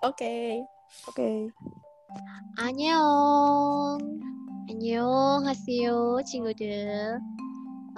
Oke. 0.00 0.64
Oke. 1.12 1.52
Annyeong. 2.56 4.00
Annyeong 4.72 5.44
hasio 5.44 6.24
cinggude. 6.24 7.20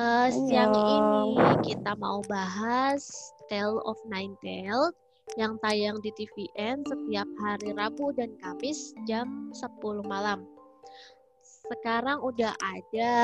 Uh, 0.02 0.26
siang 0.32 0.74
ini 0.74 1.62
kita 1.62 1.94
mau 2.02 2.18
bahas 2.26 3.06
Tale 3.46 3.78
of 3.86 3.94
Nine 4.10 4.34
Tales 4.42 4.98
yang 5.38 5.54
tayang 5.62 6.02
di 6.02 6.10
TVN 6.18 6.82
setiap 6.82 7.28
hari 7.38 7.70
Rabu 7.70 8.10
dan 8.18 8.34
Kamis 8.42 8.98
jam 9.06 9.54
10 9.54 10.02
malam. 10.02 10.42
Sekarang 11.70 12.18
udah 12.18 12.50
ada 12.58 13.14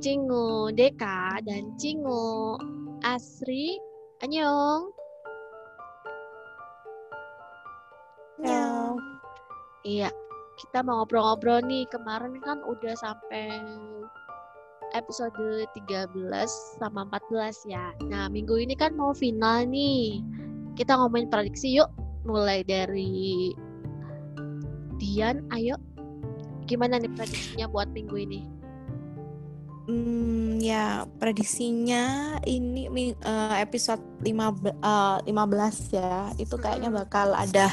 Cingu 0.00 0.72
Deka 0.72 1.44
dan 1.44 1.76
Cingu 1.76 2.56
Asri. 3.04 3.76
Annyeong. 4.24 4.97
Iya, 9.88 10.12
kita 10.60 10.84
mau 10.84 11.00
ngobrol-ngobrol 11.00 11.64
nih. 11.64 11.88
Kemarin 11.88 12.36
kan 12.44 12.60
udah 12.60 12.92
sampai 12.92 13.48
episode 14.92 15.32
13 15.72 16.12
sama 16.76 17.08
14 17.08 17.64
ya. 17.64 17.96
Nah, 18.04 18.28
minggu 18.28 18.60
ini 18.60 18.76
kan 18.76 18.92
mau 18.92 19.16
final 19.16 19.64
nih. 19.64 20.20
Kita 20.76 20.92
ngomongin 20.92 21.32
prediksi 21.32 21.72
yuk. 21.72 21.88
Mulai 22.28 22.60
dari 22.68 23.56
Dian, 25.00 25.40
ayo. 25.56 25.80
Gimana 26.68 27.00
nih 27.00 27.08
prediksinya 27.16 27.64
buat 27.72 27.88
minggu 27.88 28.16
ini? 28.28 28.40
Hmm, 29.88 30.60
ya 30.60 31.08
prediksinya 31.16 32.36
ini 32.44 32.92
uh, 33.24 33.56
episode 33.56 34.04
5 34.20 34.84
uh, 34.84 35.24
15 35.24 35.96
ya. 35.96 36.28
Itu 36.36 36.60
kayaknya 36.60 36.92
bakal 36.92 37.32
ada 37.32 37.72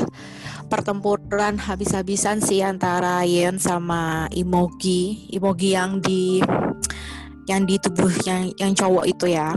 pertempuran 0.67 1.61
habis-habisan 1.61 2.41
sih 2.41 2.65
antara 2.65 3.21
Yen 3.23 3.61
sama 3.61 4.25
Imogi. 4.33 5.29
Imogi 5.31 5.77
yang 5.77 6.01
di 6.01 6.41
yang 7.45 7.63
di 7.69 7.77
tubuh 7.77 8.09
yang 8.25 8.49
yang 8.57 8.73
cowok 8.73 9.05
itu 9.05 9.31
ya. 9.31 9.53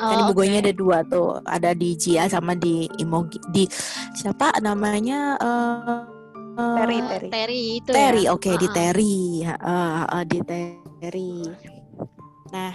Oh, 0.00 0.08
kan 0.08 0.18
ibu 0.24 0.40
okay. 0.40 0.56
ada 0.56 0.72
dua 0.72 1.04
tuh, 1.04 1.36
ada 1.44 1.76
di 1.76 1.92
Jia 2.00 2.24
sama 2.24 2.56
di 2.56 2.88
Imogi. 2.96 3.36
Di 3.52 3.68
siapa 4.16 4.56
namanya? 4.64 5.36
Uh, 5.36 6.08
Terry, 6.56 6.98
Terry. 7.04 7.28
Terry 7.28 7.62
itu 7.76 7.90
Terry, 7.92 8.22
ya? 8.24 8.30
oke 8.32 8.40
okay, 8.40 8.52
uh 8.52 8.56
-uh. 8.56 8.62
di 8.62 8.68
Terry. 8.72 9.16
Uh, 9.44 10.04
uh, 10.08 10.24
di 10.24 10.38
Terry. 10.48 11.32
Nah, 12.52 12.72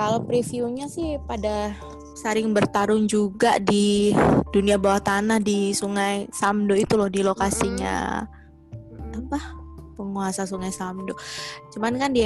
kalau 0.00 0.24
previewnya 0.24 0.88
sih 0.88 1.20
pada 1.28 1.76
saling 2.16 2.56
bertarung 2.56 3.04
juga 3.04 3.60
di 3.60 4.16
dunia 4.48 4.80
bawah 4.80 4.96
tanah 4.96 5.44
di 5.44 5.76
Sungai 5.76 6.24
Samdo 6.32 6.72
itu 6.72 6.96
loh 6.96 7.12
di 7.12 7.20
lokasinya 7.20 8.24
hmm. 8.24 9.28
apa 9.28 9.60
penguasa 10.00 10.48
Sungai 10.48 10.72
Samdo. 10.72 11.12
Cuman 11.76 12.00
kan 12.00 12.16
di 12.16 12.24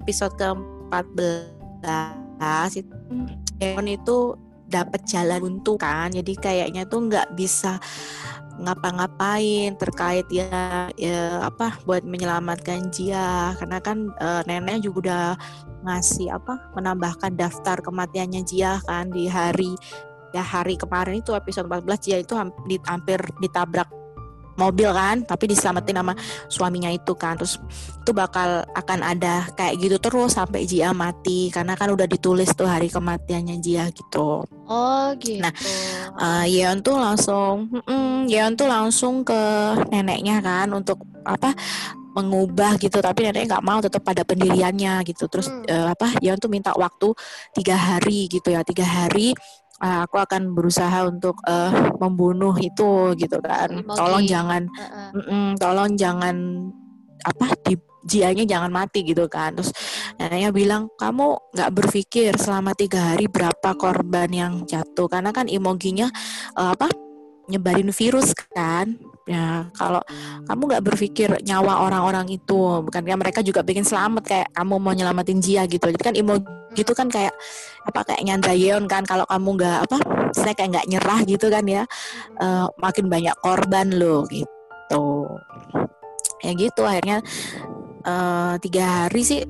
episode 0.00 0.32
ke-14 0.40 2.72
itu 2.80 2.96
Eon 3.60 3.86
itu 3.86 4.32
dapat 4.64 5.04
jalan 5.04 5.44
buntu 5.44 5.76
kan. 5.76 6.08
Jadi 6.08 6.40
kayaknya 6.40 6.88
tuh 6.88 7.04
nggak 7.04 7.36
bisa 7.36 7.76
ngapa-ngapain 8.64 9.76
terkait 9.76 10.24
ya, 10.32 10.88
ya 10.96 11.44
apa 11.44 11.76
buat 11.84 12.00
menyelamatkan 12.06 12.88
Jia 12.94 13.58
karena 13.58 13.82
kan 13.82 14.14
e, 14.14 14.28
nenek 14.46 14.86
juga 14.86 14.98
udah 15.02 15.26
ngasih 15.84 16.32
apa 16.32 16.72
menambahkan 16.72 17.36
daftar 17.36 17.78
kematiannya 17.84 18.42
Jia 18.42 18.80
kan 18.88 19.12
di 19.12 19.28
hari 19.28 19.76
ya 20.34 20.42
hari 20.42 20.74
kemarin 20.74 21.22
itu 21.22 21.30
episode 21.36 21.70
14 21.70 21.86
Jia 22.02 22.18
itu 22.24 22.34
hampir 22.34 23.20
ditabrak 23.38 23.86
mobil 24.54 24.86
kan 24.94 25.22
tapi 25.26 25.50
diselamatin 25.50 25.98
sama 25.98 26.14
suaminya 26.46 26.90
itu 26.90 27.12
kan. 27.14 27.38
Terus 27.38 27.58
itu 28.04 28.10
bakal 28.14 28.62
akan 28.74 29.00
ada 29.02 29.46
kayak 29.54 29.74
gitu 29.82 29.96
terus 29.98 30.38
sampai 30.38 30.66
Jia 30.66 30.94
mati 30.94 31.50
karena 31.50 31.74
kan 31.74 31.90
udah 31.90 32.06
ditulis 32.06 32.50
tuh 32.54 32.66
hari 32.66 32.90
kematiannya 32.90 33.58
Jia 33.58 33.90
gitu. 33.90 34.46
Oh 34.46 35.06
gitu. 35.20 35.44
nah 35.44 35.52
uh, 36.16 36.44
Yeon 36.48 36.80
tuh 36.80 36.96
langsung 36.96 37.68
mm, 37.84 38.30
Yeon 38.30 38.56
tuh 38.56 38.68
langsung 38.70 39.26
ke 39.26 39.40
neneknya 39.92 40.40
kan 40.40 40.70
untuk 40.72 41.04
apa 41.24 41.52
mengubah 42.14 42.78
gitu 42.78 43.02
tapi 43.02 43.26
nenek 43.26 43.50
nggak 43.50 43.64
mau 43.66 43.82
tetap 43.82 44.06
pada 44.06 44.22
pendiriannya 44.22 45.02
gitu. 45.02 45.26
Terus 45.26 45.50
hmm. 45.50 45.66
uh, 45.66 45.88
apa 45.92 46.14
Yeon 46.22 46.38
tuh 46.38 46.48
minta 46.48 46.70
waktu 46.72 47.10
tiga 47.52 47.74
hari 47.74 48.30
gitu 48.30 48.54
ya 48.54 48.62
tiga 48.62 48.86
hari 48.86 49.34
uh, 49.82 50.06
aku 50.06 50.22
akan 50.22 50.54
berusaha 50.54 51.10
untuk 51.10 51.42
uh, 51.44 51.94
membunuh 51.98 52.54
itu 52.62 53.18
gitu 53.18 53.38
kan. 53.42 53.82
Tolong 53.82 54.24
jangan 54.24 54.62
uh 54.70 55.18
-uh. 55.18 55.48
tolong 55.58 55.98
jangan 55.98 56.36
apa 57.24 57.56
di 57.66 57.74
jianya 58.04 58.44
jangan 58.44 58.70
mati 58.70 59.02
gitu 59.02 59.26
kan. 59.26 59.56
Terus 59.56 59.72
neneknya 60.20 60.50
bilang 60.54 60.82
kamu 61.00 61.52
nggak 61.56 61.72
berpikir 61.74 62.36
selama 62.38 62.76
tiga 62.76 63.14
hari 63.14 63.26
berapa 63.26 63.74
korban 63.74 64.30
yang 64.30 64.52
jatuh? 64.68 65.08
Karena 65.10 65.34
kan 65.34 65.50
emoginya 65.50 66.06
uh, 66.54 66.76
apa 66.76 67.03
nyebarin 67.48 67.90
virus 67.92 68.32
kan. 68.52 68.96
Ya 69.24 69.72
kalau 69.72 70.04
kamu 70.44 70.62
nggak 70.68 70.84
berpikir 70.84 71.28
nyawa 71.48 71.88
orang-orang 71.88 72.28
itu 72.28 72.84
bukan 72.84 73.00
ya 73.08 73.16
mereka 73.16 73.40
juga 73.40 73.64
bikin 73.64 73.84
selamat 73.84 74.22
kayak 74.24 74.48
kamu 74.52 74.74
mau 74.76 74.92
nyelamatin 74.92 75.40
Jia 75.40 75.64
gitu. 75.64 75.88
Jadi 75.88 76.04
kan 76.04 76.14
emoji 76.16 76.44
gitu 76.74 76.90
kan 76.92 77.06
kayak 77.06 77.32
apa 77.86 78.00
kayak 78.02 78.20
nyandra 78.26 78.52
Yeon 78.52 78.90
kan 78.90 79.06
kalau 79.06 79.22
kamu 79.30 79.62
nggak 79.62 79.78
apa 79.88 79.96
saya 80.34 80.52
kayak 80.58 80.70
nggak 80.76 80.88
nyerah 80.90 81.20
gitu 81.24 81.46
kan 81.48 81.64
ya. 81.64 81.82
Uh, 82.36 82.68
makin 82.76 83.08
banyak 83.08 83.32
korban 83.40 83.96
loh 83.96 84.28
gitu. 84.28 85.04
Ya 86.44 86.52
gitu 86.52 86.82
akhirnya 86.84 87.24
uh, 88.04 88.60
tiga 88.60 89.08
hari 89.08 89.24
sih 89.24 89.40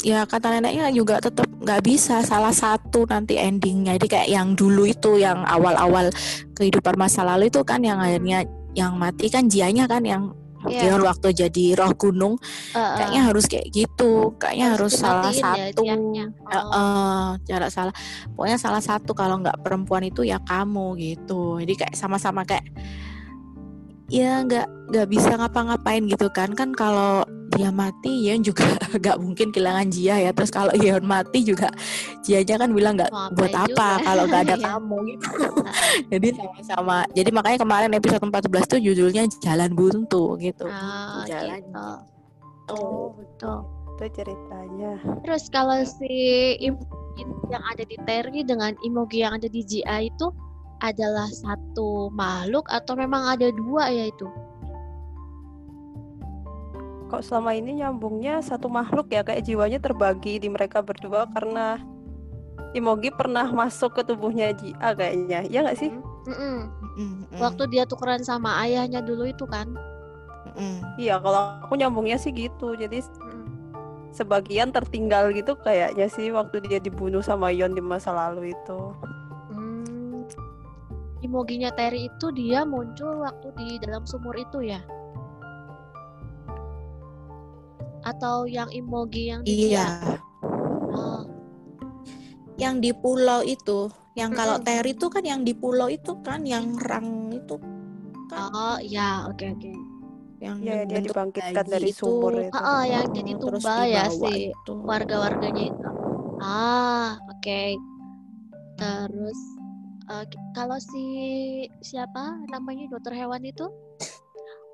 ya 0.00 0.24
kata 0.24 0.58
neneknya 0.58 0.88
juga 0.92 1.20
tetap 1.20 1.46
nggak 1.46 1.80
bisa 1.84 2.24
salah 2.24 2.52
satu 2.52 3.04
nanti 3.08 3.36
endingnya. 3.36 3.96
Jadi 4.00 4.06
kayak 4.08 4.28
yang 4.32 4.48
dulu 4.56 4.88
itu 4.88 5.20
yang 5.20 5.44
awal-awal 5.44 6.08
kehidupan 6.56 6.96
masa 6.96 7.24
lalu 7.24 7.52
itu 7.52 7.60
kan 7.64 7.84
yang 7.84 8.00
akhirnya 8.00 8.48
yang 8.72 8.96
mati 8.96 9.28
kan 9.28 9.50
jianya 9.50 9.84
kan 9.90 10.04
yang 10.06 10.32
yeah. 10.68 10.92
Dia 10.92 11.00
waktu 11.00 11.32
jadi 11.32 11.64
roh 11.78 11.92
gunung. 11.96 12.34
Uh, 12.74 12.76
uh. 12.76 12.94
kayaknya 13.00 13.20
harus 13.32 13.44
kayak 13.48 13.68
gitu. 13.72 14.36
Kayaknya 14.36 14.66
harus, 14.76 14.92
harus 15.00 15.00
salah 15.00 15.32
ya 15.32 15.72
satu. 15.72 15.82
ya, 15.88 15.96
oh. 15.96 16.52
uh, 16.52 16.58
uh, 16.76 17.24
jarak 17.48 17.70
salah. 17.72 17.94
Pokoknya 18.36 18.58
salah 18.60 18.82
satu 18.84 19.16
kalau 19.16 19.40
nggak 19.40 19.64
perempuan 19.64 20.04
itu 20.04 20.20
ya 20.26 20.36
kamu 20.44 21.00
gitu. 21.00 21.56
Jadi 21.64 21.72
kayak 21.80 21.94
sama-sama 21.96 22.44
kayak 22.44 22.66
ya 24.10 24.42
nggak 24.42 24.66
nggak 24.90 25.06
bisa 25.06 25.38
ngapa-ngapain 25.38 26.02
gitu 26.10 26.26
kan. 26.34 26.52
Kan 26.52 26.74
kalau 26.74 27.22
dia 27.54 27.70
mati 27.70 28.26
Yeon 28.26 28.42
juga 28.42 28.66
nggak 29.00 29.16
mungkin 29.22 29.54
kehilangan 29.54 29.88
Jia 29.90 30.28
ya. 30.28 30.30
Terus 30.34 30.50
kalau 30.50 30.74
Yeon 30.74 31.06
mati 31.06 31.46
juga 31.46 31.70
Jianya 32.26 32.58
kan 32.58 32.70
bilang 32.74 32.98
nggak 32.98 33.10
buat 33.38 33.54
apa 33.54 34.02
kalau 34.02 34.26
nggak 34.26 34.42
ada 34.50 34.56
iya. 34.60 34.66
kamu 34.66 34.96
gitu. 35.14 35.28
Jadi 36.12 36.28
sama-sama. 36.34 36.98
Jadi 37.14 37.30
makanya 37.30 37.58
kemarin 37.62 37.90
episode 37.94 38.22
14 38.22 38.70
tuh 38.76 38.80
judulnya 38.82 39.22
Jalan 39.40 39.72
Buntu 39.72 40.34
gitu. 40.42 40.66
Oh, 40.66 41.22
jalan. 41.24 41.62
gitu. 41.62 41.88
oh 42.74 43.14
betul. 43.14 43.58
itu 44.00 44.24
ceritanya. 44.24 44.96
Terus 45.28 45.52
kalau 45.52 45.76
si 45.84 46.56
yang 47.52 47.64
ada 47.68 47.84
di 47.84 48.00
Terry 48.08 48.40
dengan 48.46 48.72
Imogi 48.80 49.20
yang 49.20 49.36
ada 49.36 49.44
di 49.50 49.60
Jia 49.60 50.08
itu 50.08 50.32
adalah 50.80 51.28
satu 51.28 52.08
makhluk 52.12 52.66
atau 52.72 52.96
memang 52.96 53.36
ada 53.36 53.48
dua 53.52 53.92
ya 53.92 54.08
itu? 54.08 54.28
Kok 57.12 57.22
selama 57.26 57.56
ini 57.56 57.82
nyambungnya 57.82 58.40
satu 58.40 58.70
makhluk 58.70 59.10
ya 59.12 59.20
kayak 59.26 59.44
jiwanya 59.44 59.78
terbagi 59.82 60.40
di 60.40 60.48
mereka 60.48 60.80
berdua 60.80 61.26
karena 61.30 61.80
Imogi 62.70 63.10
pernah 63.10 63.50
masuk 63.50 63.98
ke 63.98 64.02
tubuhnya 64.06 64.54
Jia 64.54 64.94
kayaknya, 64.94 65.42
ya 65.50 65.66
nggak 65.66 65.78
sih? 65.78 65.90
Mm 65.90 66.30
-mm. 66.30 66.56
Mm 66.94 67.10
-mm. 67.26 67.38
Waktu 67.42 67.66
dia 67.66 67.82
tukeran 67.82 68.22
sama 68.22 68.62
ayahnya 68.62 69.02
dulu 69.02 69.26
itu 69.26 69.42
kan? 69.50 69.74
Iya, 70.94 71.18
kalau 71.18 71.58
aku 71.66 71.74
nyambungnya 71.74 72.14
sih 72.14 72.30
gitu. 72.30 72.78
Jadi 72.78 73.02
mm. 73.02 73.42
sebagian 74.14 74.70
tertinggal 74.70 75.34
gitu 75.34 75.58
kayaknya 75.58 76.06
sih 76.06 76.30
waktu 76.30 76.62
dia 76.70 76.78
dibunuh 76.78 77.22
sama 77.26 77.50
Yon 77.50 77.74
di 77.74 77.82
masa 77.82 78.14
lalu 78.14 78.54
itu. 78.54 78.94
Imoginya 81.20 81.68
Terry 81.76 82.08
itu 82.08 82.32
dia 82.32 82.64
muncul 82.64 83.20
waktu 83.20 83.52
di 83.60 83.68
dalam 83.84 84.08
sumur 84.08 84.32
itu 84.40 84.64
ya? 84.64 84.80
Atau 88.08 88.48
yang 88.48 88.72
Imogi 88.72 89.28
yang 89.28 89.44
di 89.44 89.68
Iya. 89.68 90.16
Oh. 90.96 91.28
Yang 92.56 92.74
di 92.80 92.90
pulau 92.96 93.44
itu, 93.44 93.92
yang 94.16 94.32
kalau 94.32 94.56
mm 94.56 94.64
-hmm. 94.64 94.68
Terry 94.72 94.92
itu 94.96 95.06
kan 95.12 95.24
yang 95.24 95.40
di 95.44 95.52
pulau 95.52 95.88
itu 95.92 96.12
kan 96.24 96.40
yang 96.48 96.80
rang 96.80 97.28
itu. 97.36 97.60
Kan? 98.32 98.48
Oh, 98.56 98.78
ya, 98.80 99.28
oke 99.28 99.36
okay, 99.36 99.48
oke. 99.52 99.60
Okay. 99.60 99.76
Yang 100.40 100.56
ya, 100.64 100.76
dia 100.88 101.00
dibangkitkan 101.04 101.66
dari 101.68 101.92
itu. 101.92 102.00
sumur 102.00 102.32
itu. 102.40 102.56
Oh, 102.56 102.80
yang 102.80 103.12
jadi 103.12 103.32
tumbal 103.36 103.80
ya 103.84 104.08
si 104.08 104.56
warga-warganya 104.64 105.64
itu. 105.68 105.88
Ah, 106.40 107.20
oke. 107.28 107.44
Okay. 107.44 107.76
Terus 108.80 109.59
uh, 110.10 110.26
kalau 110.52 110.76
si 110.82 111.04
siapa 111.80 112.42
namanya 112.50 112.90
dokter 112.90 113.14
hewan 113.14 113.46
itu 113.46 113.70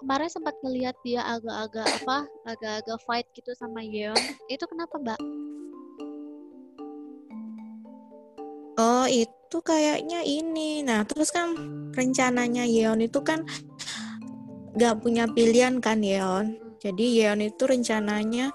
kemarin 0.01 0.33
sempat 0.33 0.57
ngelihat 0.65 0.97
dia 1.05 1.21
agak-agak 1.25 1.87
apa 2.03 2.19
agak-agak 2.49 2.99
fight 3.05 3.27
gitu 3.37 3.53
sama 3.53 3.85
Yeon. 3.85 4.19
Itu 4.49 4.65
kenapa 4.65 4.97
mbak? 4.97 5.21
Oh 8.77 9.09
itu 9.09 9.59
kayaknya 9.65 10.21
ini. 10.25 10.85
Nah 10.85 11.05
terus 11.05 11.33
kan 11.33 11.57
rencananya 11.93 12.65
Yeon 12.69 13.01
itu 13.05 13.21
kan 13.25 13.45
gak 14.77 15.01
punya 15.01 15.25
pilihan 15.29 15.81
kan 15.81 16.05
Yeon? 16.05 16.61
Jadi 16.77 17.25
Yeon 17.25 17.41
itu 17.41 17.65
rencananya 17.65 18.53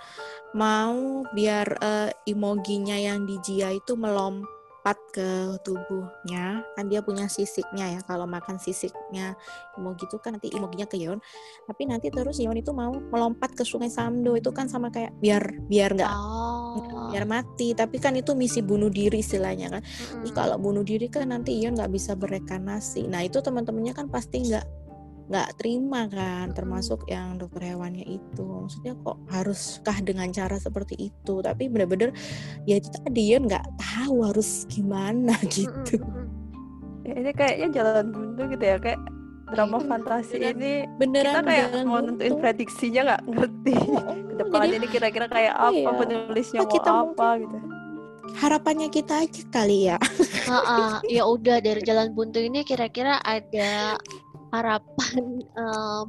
mau 0.54 1.26
biar 1.34 1.68
uh, 1.82 2.10
imoginya 2.28 2.94
yang 2.94 3.26
di 3.26 3.40
Jia 3.42 3.74
itu 3.74 3.98
melompat 3.98 4.61
lompat 4.82 4.98
ke 5.14 5.62
tubuhnya 5.62 6.66
kan 6.74 6.90
dia 6.90 7.06
punya 7.06 7.30
sisiknya 7.30 7.86
ya 7.86 8.02
kalau 8.02 8.26
makan 8.26 8.58
sisiknya 8.58 9.38
Imogi 9.78 10.10
itu 10.10 10.18
kan 10.18 10.34
nanti 10.34 10.50
Imoginya 10.50 10.90
ke 10.90 10.98
Yeon 10.98 11.22
tapi 11.70 11.86
nanti 11.86 12.10
terus 12.10 12.42
Yeon 12.42 12.58
itu 12.58 12.74
mau 12.74 12.90
melompat 12.90 13.54
ke 13.54 13.62
sungai 13.62 13.94
Samdo 13.94 14.34
itu 14.34 14.50
kan 14.50 14.66
sama 14.66 14.90
kayak 14.90 15.14
biar 15.22 15.54
biar 15.70 15.94
nggak 15.94 16.10
oh. 16.10 17.14
biar 17.14 17.30
mati 17.30 17.78
tapi 17.78 18.02
kan 18.02 18.18
itu 18.18 18.34
misi 18.34 18.66
bunuh 18.66 18.90
diri 18.90 19.22
istilahnya 19.22 19.70
kan 19.70 19.82
mm. 19.86 20.34
kalau 20.34 20.58
bunuh 20.58 20.82
diri 20.82 21.14
kan 21.14 21.30
nanti 21.30 21.62
Yeon 21.62 21.78
nggak 21.78 21.94
bisa 21.94 22.18
berekanasi 22.18 23.06
nah 23.06 23.22
itu 23.22 23.38
teman-temannya 23.38 23.94
kan 23.94 24.10
pasti 24.10 24.50
nggak 24.50 24.81
nggak 25.32 25.64
terima 25.64 26.12
kan 26.12 26.52
termasuk 26.52 27.08
yang 27.08 27.40
dokter 27.40 27.72
hewannya 27.72 28.04
itu. 28.04 28.44
Maksudnya 28.44 29.00
kok 29.00 29.16
haruskah 29.32 29.98
dengan 30.04 30.28
cara 30.36 30.60
seperti 30.60 31.08
itu? 31.08 31.40
Tapi 31.40 31.72
bener-bener 31.72 32.12
ya 32.68 32.84
itu 32.84 32.92
tadi 32.92 33.32
ya 33.32 33.40
nggak 33.40 33.66
tahu 33.80 34.28
harus 34.28 34.68
gimana 34.68 35.40
gitu. 35.48 36.04
ya, 37.08 37.14
ini 37.16 37.32
kayaknya 37.32 37.68
jalan 37.72 38.12
buntu 38.12 38.42
gitu 38.52 38.66
ya 38.68 38.78
kayak 38.78 39.00
drama 39.52 39.78
iya, 39.84 39.88
fantasi 39.88 40.36
beneran, 40.40 40.56
ini 40.56 40.72
beneran 40.96 41.34
kita 41.36 41.42
kayak 41.48 41.68
mau 41.84 42.00
nentuin 42.00 42.36
prediksinya 42.40 43.02
nggak 43.08 43.24
ngerti. 43.32 43.76
Ke 44.32 44.34
depannya 44.36 44.76
ini 44.84 44.88
kira-kira 44.92 45.28
kayak 45.32 45.56
apa 45.56 45.76
iya. 45.76 45.92
penulisnya 45.96 46.62
mau 46.64 46.72
kita 46.72 46.92
apa 46.92 47.30
gitu. 47.40 47.58
harapannya 48.32 48.88
kita 48.88 49.28
aja 49.28 49.44
kali 49.52 49.92
ya. 49.92 49.98
uh, 50.48 50.56
uh, 50.56 50.92
ya 51.04 51.28
udah 51.28 51.60
dari 51.60 51.84
jalan 51.84 52.16
buntu 52.16 52.40
ini 52.40 52.64
kira-kira 52.64 53.20
ada 53.28 54.00
harapan 54.52 55.22
um, 55.62 56.06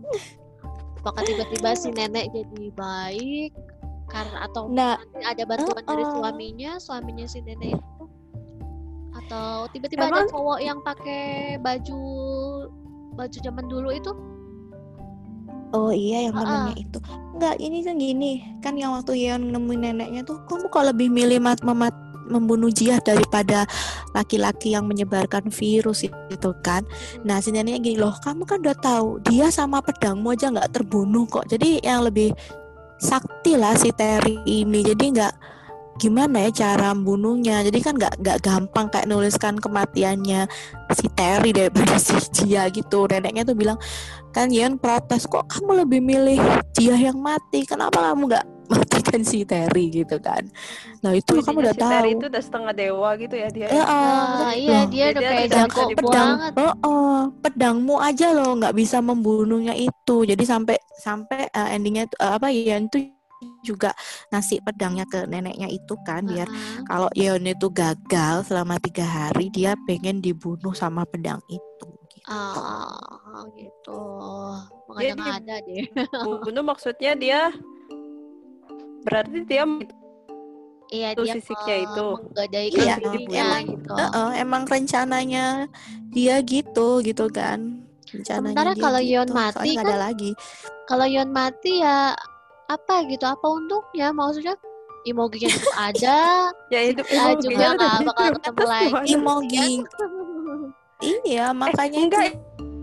apakah 1.02 1.22
tiba-tiba 1.26 1.74
si 1.74 1.90
nenek 1.96 2.30
jadi 2.30 2.70
baik 2.74 3.50
karena 4.10 4.44
atau 4.44 4.68
nah, 4.68 5.00
ada 5.24 5.42
bantuan 5.48 5.80
uh, 5.80 5.82
uh. 5.82 5.88
dari 5.88 6.04
suaminya 6.04 6.72
suaminya 6.76 7.26
si 7.26 7.40
nenek 7.40 7.78
itu 7.78 8.04
atau 9.12 9.68
tiba-tiba 9.72 10.08
ada 10.08 10.28
cowok 10.28 10.58
yang 10.60 10.78
pakai 10.84 11.56
baju 11.62 12.00
baju 13.16 13.38
zaman 13.40 13.66
dulu 13.68 13.90
itu 13.92 14.12
Oh 15.72 15.88
iya 15.88 16.28
yang 16.28 16.36
namanya 16.36 16.76
uh-uh. 16.76 16.84
itu 16.84 16.98
Enggak 17.32 17.56
ini 17.56 17.78
kan 17.80 17.96
gini 17.96 18.32
Kan 18.60 18.76
yang 18.76 18.92
waktu 18.92 19.16
yang 19.16 19.40
nemuin 19.40 19.80
neneknya 19.80 20.20
tuh 20.20 20.44
Kamu 20.44 20.68
kok 20.68 20.84
lebih 20.84 21.08
milih 21.08 21.40
mat 21.40 21.64
memat 21.64 21.96
membunuh 22.26 22.70
Jiah 22.70 22.98
daripada 23.02 23.66
laki-laki 24.12 24.74
yang 24.74 24.86
menyebarkan 24.86 25.48
virus 25.48 26.06
itu 26.06 26.50
kan. 26.62 26.86
Nah 27.26 27.42
si 27.42 27.50
neneknya 27.50 27.80
gini 27.82 27.98
loh, 27.98 28.14
kamu 28.22 28.42
kan 28.44 28.58
udah 28.62 28.78
tahu 28.78 29.08
dia 29.26 29.50
sama 29.50 29.82
pedangmu 29.82 30.34
aja 30.34 30.50
nggak 30.50 30.70
terbunuh 30.72 31.24
kok. 31.26 31.46
Jadi 31.50 31.82
yang 31.82 32.06
lebih 32.06 32.34
sakti 33.02 33.58
lah 33.58 33.74
si 33.74 33.90
Terry 33.90 34.38
ini. 34.46 34.80
Jadi 34.86 35.04
nggak 35.18 35.34
gimana 36.00 36.48
ya 36.48 36.50
cara 36.64 36.96
membunuhnya. 36.96 37.60
Jadi 37.66 37.78
kan 37.84 37.94
nggak 37.98 38.14
nggak 38.22 38.38
gampang 38.40 38.86
kayak 38.88 39.08
nuliskan 39.08 39.58
kematiannya 39.60 40.48
si 40.96 41.06
Terry 41.12 41.50
daripada 41.52 41.96
si 42.06 42.16
Jia 42.32 42.68
gitu. 42.72 43.04
Neneknya 43.08 43.44
tuh 43.44 43.56
bilang 43.56 43.76
kan 44.32 44.48
Yan 44.48 44.80
protes 44.80 45.28
kok 45.28 45.44
kamu 45.48 45.84
lebih 45.84 46.00
milih 46.00 46.40
Jia 46.72 46.96
yang 46.96 47.20
mati? 47.20 47.68
Kenapa 47.68 48.12
kamu 48.12 48.32
nggak 48.32 48.46
matikan 48.72 49.20
si 49.20 49.44
Terry? 49.44 49.92
gitu 49.92 50.16
kan. 50.22 50.48
Nah 51.04 51.12
itu 51.12 51.36
oh, 51.36 51.44
kamu 51.44 51.58
udah 51.68 51.74
si 51.76 51.80
tahu. 51.82 51.92
Terry 51.92 52.10
itu 52.16 52.26
udah 52.32 52.42
setengah 52.42 52.72
dewa 52.72 53.10
gitu 53.20 53.34
ya 53.36 53.48
dia. 53.52 53.68
Ya, 53.68 53.84
uh, 53.84 54.52
iya 54.56 54.72
loh, 54.72 54.84
dia 54.88 55.04
udah 55.12 55.22
kayak 55.22 55.48
jago 55.52 55.82
pedang 55.92 56.30
oh, 56.56 56.74
oh, 56.86 57.18
pedangmu 57.44 57.96
aja 58.00 58.32
loh 58.32 58.56
nggak 58.56 58.74
bisa 58.74 59.04
membunuhnya 59.04 59.76
itu. 59.76 60.16
Jadi 60.24 60.44
sampai 60.48 60.76
sampai 60.96 61.52
uh, 61.52 61.68
endingnya 61.68 62.08
uh, 62.16 62.40
apa 62.40 62.48
ya 62.48 62.80
itu 62.80 63.12
juga 63.62 63.94
ngasih 64.34 64.60
pedangnya 64.66 65.06
ke 65.06 65.24
neneknya 65.30 65.70
itu 65.70 65.94
kan 66.02 66.26
biar 66.26 66.50
uh-huh. 66.50 66.84
kalau 66.86 67.08
Yeon 67.14 67.46
itu 67.46 67.70
gagal 67.70 68.50
selama 68.50 68.76
tiga 68.82 69.06
hari 69.06 69.48
dia 69.54 69.78
pengen 69.86 70.18
dibunuh 70.18 70.74
sama 70.74 71.06
pedang 71.06 71.40
itu 71.48 71.86
gitu. 72.22 72.30
Oh, 72.30 73.42
gitu. 73.58 74.02
Makanya 74.86 75.12
nggak 75.18 75.36
ada 75.42 75.56
deh. 75.66 75.84
Bunuh 76.46 76.64
maksudnya 76.64 77.12
dia 77.18 77.50
berarti 79.02 79.42
dia 79.42 79.66
Iya 80.92 81.16
dia 81.16 81.40
sisiknya 81.40 81.88
itu 81.88 82.06
menggadaikan 82.20 82.84
iya, 82.84 82.96
emang, 83.00 83.64
gitu. 83.64 83.92
Uh, 83.96 84.04
uh, 84.12 84.28
emang 84.36 84.62
rencananya 84.68 85.64
dia 86.12 86.44
gitu 86.44 87.00
gitu 87.00 87.32
kan. 87.32 87.80
Rencananya 88.12 88.52
Sementara 88.52 88.72
kalau 88.76 89.00
gitu. 89.00 89.16
Yon 89.16 89.28
mati 89.32 89.72
kan 89.72 89.88
ada 89.88 89.96
lagi. 89.96 90.30
Kalau 90.84 91.08
Yon 91.08 91.32
mati 91.32 91.80
ya 91.80 92.12
apa 92.76 92.94
gitu 93.08 93.24
apa 93.28 93.46
untungnya? 93.46 94.10
Maksudnya 94.12 94.54
Imogi 95.02 95.50
itu 95.50 95.68
ada 95.74 96.48
ya 96.74 96.80
itu 96.86 97.02
kita 97.02 97.34
juga 97.42 97.74
nggak 97.74 97.96
bakal 98.06 98.28
ketemu 98.38 98.64
lagi. 98.64 99.04
Imogi 99.12 99.70
iya. 101.26 101.50
Makanya 101.50 101.98
enggak 102.06 102.38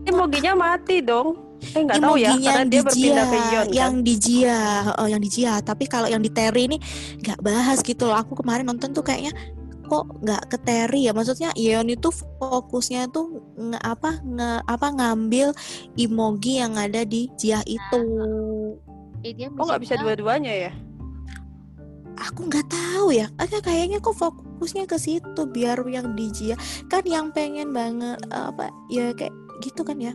Imoginya 0.10 0.54
mati 0.56 1.04
dong. 1.04 1.38
Eh 1.76 1.82
nggak 1.84 2.00
tahu 2.00 2.16
ya 2.16 2.32
karena 2.40 2.64
dia 2.66 2.82
berpindah 2.82 3.26
ke 3.28 3.38
Ion 3.38 3.66
kan? 3.68 3.76
Yang 3.76 3.94
di 4.00 4.14
Jia, 4.16 4.62
oh, 4.96 5.08
yang 5.12 5.22
di 5.22 5.30
Jia. 5.30 5.54
Tapi 5.60 5.86
kalau 5.92 6.08
yang 6.08 6.24
di 6.24 6.32
Terry 6.32 6.72
ini 6.72 6.78
nggak 7.20 7.40
bahas 7.44 7.84
gitu 7.84 8.08
loh. 8.08 8.16
Aku 8.16 8.34
kemarin 8.40 8.64
nonton 8.64 8.96
tuh 8.96 9.04
kayaknya 9.04 9.36
kok 9.90 10.06
nggak 10.24 10.44
ke 10.50 10.58
Terry 10.64 11.10
ya? 11.10 11.12
Maksudnya 11.12 11.52
Ion 11.60 11.92
itu 11.92 12.10
fokusnya 12.40 13.12
tuh 13.12 13.44
nge, 13.60 13.80
apa 13.84 14.24
nge, 14.24 14.52
apa 14.66 14.88
ngambil 14.88 15.48
Imogi 16.00 16.64
yang 16.64 16.80
ada 16.80 17.04
di 17.04 17.28
Jia 17.36 17.60
itu 17.68 18.02
eh, 19.24 19.34
dia 19.36 19.48
oh 19.52 19.66
nggak 19.68 19.82
bisa 19.84 19.96
dua-duanya 20.00 20.70
ya? 20.70 20.72
Aku 22.20 22.52
nggak 22.52 22.68
tahu 22.68 23.16
ya. 23.16 23.32
Agak 23.40 23.68
kayaknya 23.68 24.04
kok 24.04 24.16
fokusnya 24.20 24.84
ke 24.88 25.00
situ 25.00 25.42
biar 25.48 25.80
yang 25.88 26.12
Jia. 26.16 26.60
Kan 26.92 27.08
yang 27.08 27.32
pengen 27.32 27.72
banget 27.72 28.20
apa 28.32 28.68
ya 28.92 29.16
kayak 29.16 29.32
gitu 29.64 29.88
kan 29.88 30.00
ya? 30.00 30.12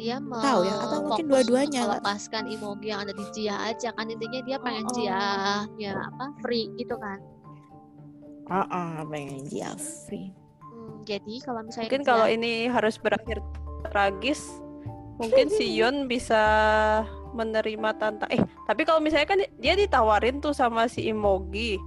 Dia 0.00 0.16
mau 0.16 0.40
tahu 0.40 0.64
ya 0.64 0.74
atau 0.80 0.98
mungkin 1.04 1.26
dua-duanya 1.28 1.82
melepaskan 1.84 2.48
Imogi 2.48 2.88
yang 2.88 3.04
ada 3.04 3.12
di 3.12 3.26
Jia 3.34 3.58
aja 3.68 3.90
kan. 3.92 4.06
Intinya 4.06 4.40
dia 4.46 4.56
pengen 4.62 4.86
oh. 4.86 4.92
Jia 4.94 5.22
ya 5.76 5.92
apa 5.98 6.24
free 6.40 6.70
gitu 6.78 6.94
kan. 6.96 7.18
Ah 8.50 8.62
uh 8.62 8.66
-uh, 8.70 8.92
pengen 9.10 9.44
Jia 9.50 9.74
free. 10.08 10.30
Hmm, 10.62 11.02
jadi 11.04 11.34
kalau 11.42 11.66
misalnya 11.66 11.90
mungkin 11.90 12.04
kalau 12.06 12.26
ini 12.30 12.70
harus 12.70 12.96
berakhir 12.96 13.42
tragis 13.90 14.40
mungkin 15.20 15.52
si 15.52 15.68
Yun 15.78 16.08
bisa 16.08 16.42
menerima 17.30 17.90
tantang 17.98 18.30
eh 18.30 18.42
tapi 18.66 18.82
kalau 18.82 18.98
misalnya 18.98 19.28
kan 19.28 19.40
dia 19.62 19.74
ditawarin 19.78 20.42
tuh 20.42 20.54
sama 20.54 20.90
si 20.90 21.06
Imogi 21.10 21.78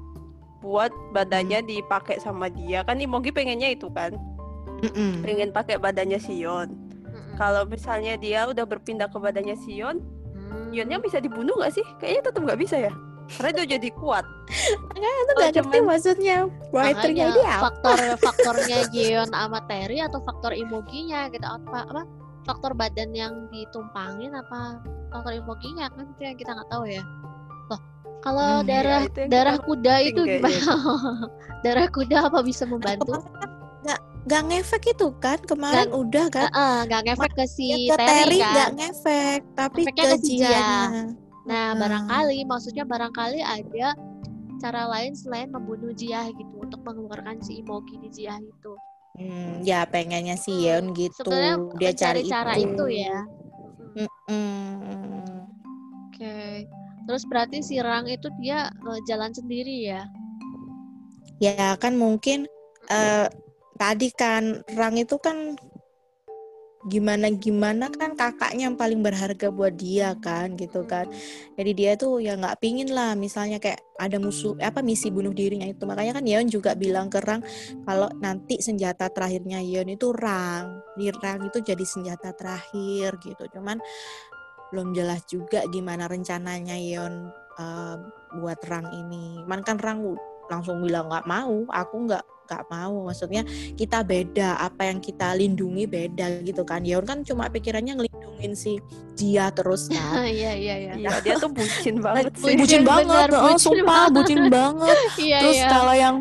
buat 0.63 0.95
badannya 1.12 1.59
hmm. 1.59 1.67
dipakai 1.67 2.23
sama 2.23 2.47
dia. 2.47 2.88
Kan 2.88 3.03
Imogi 3.03 3.35
pengennya 3.35 3.75
itu 3.75 3.91
kan? 3.91 4.15
Mm-mm. 4.83 5.23
pengen 5.23 5.55
pakai 5.55 5.79
badannya 5.79 6.19
Sion 6.19 6.75
kalau 7.39 7.63
misalnya 7.63 8.19
dia 8.19 8.43
udah 8.45 8.67
berpindah 8.67 9.07
ke 9.07 9.15
badannya 9.15 9.55
Sion 9.55 10.03
mm. 10.35 10.75
Yonnya 10.75 11.00
bisa 11.00 11.23
dibunuh 11.23 11.55
gak 11.63 11.73
sih? 11.73 11.85
Kayaknya 11.97 12.21
tetap 12.29 12.41
nggak 12.45 12.62
bisa 12.62 12.75
ya? 12.77 12.93
Karena 13.23 13.63
dia 13.63 13.79
jadi 13.79 13.89
kuat. 13.95 14.25
Enggak, 14.93 15.13
itu 15.15 15.31
nggak 15.31 15.51
ngerti 15.55 15.79
maksudnya. 15.85 16.38
Writernya 16.75 17.25
ini 17.31 17.43
apa? 17.47 17.71
faktor 17.71 17.97
faktornya 18.19 18.79
Gion 18.91 19.31
Amateri 19.31 19.97
atau 20.03 20.19
faktor 20.21 20.51
Imoginya 20.53 21.31
gitu 21.31 21.47
apa 21.47 21.88
apa 21.88 22.03
faktor 22.43 22.71
badan 22.75 23.12
yang 23.15 23.47
ditumpangin 23.50 24.35
apa 24.35 24.83
faktor 25.12 25.33
imoginya 25.39 25.88
kan 25.91 26.05
itu 26.07 26.21
yang 26.21 26.38
kita 26.38 26.51
nggak 26.55 26.69
tahu 26.69 26.83
ya. 26.88 27.03
Loh 27.71 27.81
kalau 28.23 28.63
hmm, 28.63 28.67
darah 28.67 29.03
ya, 29.07 29.25
darah 29.27 29.57
kuda 29.59 29.93
itu 30.07 30.21
gimana? 30.23 30.75
darah 31.65 31.88
kuda 31.91 32.17
apa 32.31 32.39
bisa 32.43 32.63
membantu? 32.63 33.19
Nggak 33.83 34.00
nggak 34.23 34.41
ngefek 34.47 34.83
itu 34.95 35.07
kan? 35.19 35.39
Kemarin 35.43 35.91
gak, 35.91 36.00
udah 36.00 36.25
kan? 36.31 36.47
uh, 36.55 36.79
nggak 36.88 37.01
ngefek 37.12 37.31
ke 37.35 37.45
si 37.47 37.88
ya, 37.88 37.95
ke 37.95 37.95
Terry 38.00 38.39
kan 38.39 38.51
nggak 38.53 38.71
ngefek 38.79 39.39
tapi 39.59 39.81
Efeknya 39.83 40.05
ke 40.07 40.17
Jia 40.23 40.67
nah 41.43 41.75
hmm. 41.75 41.79
barangkali 41.83 42.39
maksudnya 42.47 42.88
barangkali 42.88 43.43
ada 43.43 43.91
cara 44.63 44.88
lain 44.88 45.12
selain 45.12 45.51
membunuh 45.51 45.91
Jia 45.91 46.31
gitu 46.31 46.55
untuk 46.55 46.79
mengeluarkan 46.88 47.43
si 47.43 47.59
Imogi 47.59 48.00
di 48.00 48.07
Jia 48.07 48.39
itu 48.39 48.73
Hmm, 49.13 49.62
ya 49.62 49.86
pengennya 49.86 50.34
sih 50.34 50.65
Yeon 50.65 50.98
gitu. 50.98 51.29
Sebenarnya 51.29 51.58
dia 51.77 51.91
cari 51.93 52.22
cara 52.25 52.53
itu, 52.58 52.74
itu 52.74 52.86
ya. 53.05 53.17
Mm 53.93 54.10
-mm. 54.10 54.74
Oke. 56.10 56.17
Okay. 56.17 56.53
Terus 57.03 57.24
berarti 57.27 57.60
si 57.60 57.77
Rang 57.84 58.08
itu 58.08 58.32
dia 58.39 58.72
uh, 58.72 59.00
jalan 59.05 59.29
sendiri 59.36 59.91
ya? 59.91 60.08
Ya 61.43 61.75
kan 61.75 62.00
mungkin 62.00 62.48
uh, 62.88 63.27
tadi 63.75 64.08
kan 64.15 64.63
Rang 64.74 64.96
itu 64.96 65.20
kan 65.20 65.60
gimana 66.83 67.31
gimana 67.31 67.87
kan 67.87 68.11
kakaknya 68.11 68.67
yang 68.67 68.75
paling 68.75 68.99
berharga 68.99 69.47
buat 69.47 69.71
dia 69.75 70.15
kan 70.19 70.59
gitu 70.59 70.83
kan. 70.83 71.07
Jadi 71.55 71.71
dia 71.71 71.91
tuh 71.95 72.19
ya 72.19 72.35
nggak 72.35 72.59
pingin 72.59 72.91
lah 72.91 73.15
misalnya 73.15 73.57
kayak 73.59 73.79
ada 73.95 74.19
musuh 74.19 74.59
apa 74.59 74.83
misi 74.83 75.07
bunuh 75.07 75.31
dirinya 75.31 75.63
itu. 75.63 75.87
Makanya 75.87 76.19
kan 76.19 76.25
Yeon 76.27 76.47
juga 76.51 76.75
bilang 76.75 77.07
ke 77.07 77.23
Rang 77.23 77.39
kalau 77.87 78.11
nanti 78.19 78.59
senjata 78.59 79.07
terakhirnya 79.07 79.63
Yeon 79.63 79.95
itu 79.95 80.11
Rang. 80.11 80.83
Di 80.99 81.07
Rang 81.11 81.47
itu 81.47 81.63
jadi 81.63 81.85
senjata 81.87 82.35
terakhir 82.35 83.15
gitu. 83.23 83.43
Cuman 83.55 83.79
belum 84.75 84.91
jelas 84.91 85.23
juga 85.29 85.63
gimana 85.71 86.11
rencananya 86.11 86.75
Yeon 86.75 87.31
uh, 87.63 87.95
buat 88.43 88.59
Rang 88.67 88.91
ini. 88.91 89.39
Man 89.47 89.63
kan 89.63 89.79
Rang 89.79 90.03
langsung 90.51 90.83
bilang 90.83 91.07
nggak 91.07 91.23
mau 91.23 91.63
aku 91.71 91.95
nggak 92.11 92.23
nggak 92.53 92.69
mau. 92.69 93.10
Maksudnya 93.10 93.41
kita 93.74 94.05
beda 94.05 94.62
apa 94.62 94.86
yang 94.93 95.01
kita 95.01 95.33
lindungi 95.33 95.89
beda 95.89 96.45
gitu 96.45 96.62
kan. 96.62 96.86
Yeon 96.86 97.01
kan 97.03 97.25
cuma 97.25 97.50
pikirannya 97.50 97.98
ngelindungin 97.98 98.53
si 98.53 98.77
dia 99.17 99.50
terus 99.50 99.89
kan. 99.93 100.22
Iya 100.22 100.53
iya 100.53 100.75
iya. 100.77 100.93
Iya, 100.93 101.10
dia 101.25 101.36
tuh 101.41 101.50
bucin 101.50 101.98
banget 101.98 102.31
sih. 102.38 102.53
bucin 102.53 102.86
banget. 102.86 103.29
oh 103.33 103.57
bucin 103.57 103.57
sumpah 103.57 104.05
bucin 104.13 104.41
banget. 104.53 104.98
Iya 105.24 105.39
terus 105.39 105.60
iya. 105.62 105.69
kalau 105.69 105.93
yang 105.93 106.15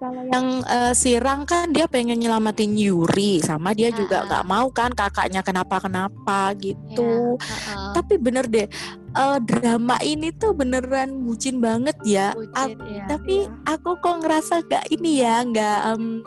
kalau 0.00 0.24
yang 0.26 0.46
eh, 0.64 0.92
si 0.92 1.14
Rang 1.14 1.44
kan 1.44 1.70
dia 1.70 1.84
pengen 1.84 2.16
nyelamatin 2.16 2.72
Yuri 2.72 3.38
sama 3.38 3.70
dia 3.70 3.92
juga 3.92 4.24
Ah. 4.24 4.26
nggak 4.26 4.44
mau 4.46 4.66
kan 4.70 4.90
kakaknya 4.90 5.44
kenapa 5.44 5.76
kenapa 5.78 6.56
gitu 6.56 7.36
Iya, 7.36 7.44
heeh. 7.44 7.92
tapi 7.92 8.14
bener 8.16 8.48
deh 8.48 8.64
eh, 9.12 9.38
drama 9.40 10.00
ini 10.00 10.32
tuh 10.32 10.56
beneran 10.56 11.20
bucin 11.20 11.60
banget 11.60 12.00
ya 12.00 12.32
Bucin, 12.32 12.80
iya. 12.88 13.04
tapi 13.06 13.44
aku 13.64 13.94
kok 13.96 14.24
ngerasa 14.24 14.64
gak 14.64 14.88
ini 14.88 15.20
ya 15.20 15.44
nggak 15.44 15.78
em, 15.92 16.24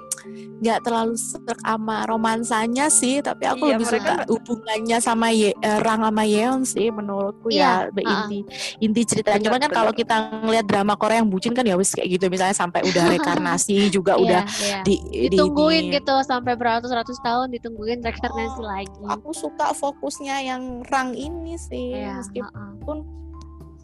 nggak 0.60 0.80
terlalu 0.82 1.14
serak 1.14 1.60
sama 1.60 1.98
romansanya 2.04 2.88
sih 2.88 3.20
tapi 3.20 3.44
aku 3.44 3.64
Iya, 3.64 3.72
lebih 3.76 3.88
mereka 3.88 4.00
suka 4.00 4.14
nggak- 4.16 4.30
hubungannya 4.30 4.98
sama 4.98 5.28
Ye, 5.30 5.52
eh, 5.54 5.80
Rang 5.80 6.02
sama 6.02 6.24
Yeon 6.24 6.62
sih 6.64 6.88
menurutku 6.88 7.48
Iya, 7.48 7.88
ya 7.88 7.92
be- 7.92 8.02
ha-ha. 8.02 8.26
inti 8.26 8.40
inti 8.80 9.02
ceritanya 9.04 9.40
cuman 9.42 9.60
kan 9.60 9.72
kalau 9.74 9.92
kita 9.92 10.16
ngelihat 10.40 10.66
drama 10.66 10.94
Korea 10.94 11.20
yang 11.20 11.28
bucin 11.28 11.52
kan 11.52 11.62
ya 11.62 11.74
wis 11.74 11.92
kayak 11.92 12.10
gitu 12.12 12.26
misalnya 12.28 12.54
sampai 12.54 12.82
udah 12.82 13.04
rekarnasi 13.16 13.90
juga 13.90 14.14
Iya, 14.14 14.24
udah 14.24 14.42
iya. 14.60 14.80
di, 14.82 14.96
di- 15.04 15.30
ditungguin 15.32 15.88
di- 15.88 15.98
gitu 15.98 16.16
sampai 16.22 16.54
beratus-ratus 16.54 17.18
tahun 17.20 17.52
ditungguin 17.52 18.00
rekarnasi 18.00 18.56
Oh, 18.56 18.66
lagi 18.66 19.00
aku 19.06 19.30
suka 19.32 19.72
fokusnya 19.72 20.42
yang 20.42 20.62
Rang 20.86 21.12
ini 21.12 21.56
sih 21.56 21.94
Iya, 21.94 22.20
meskipun 22.20 22.98
heeh. 22.98 23.22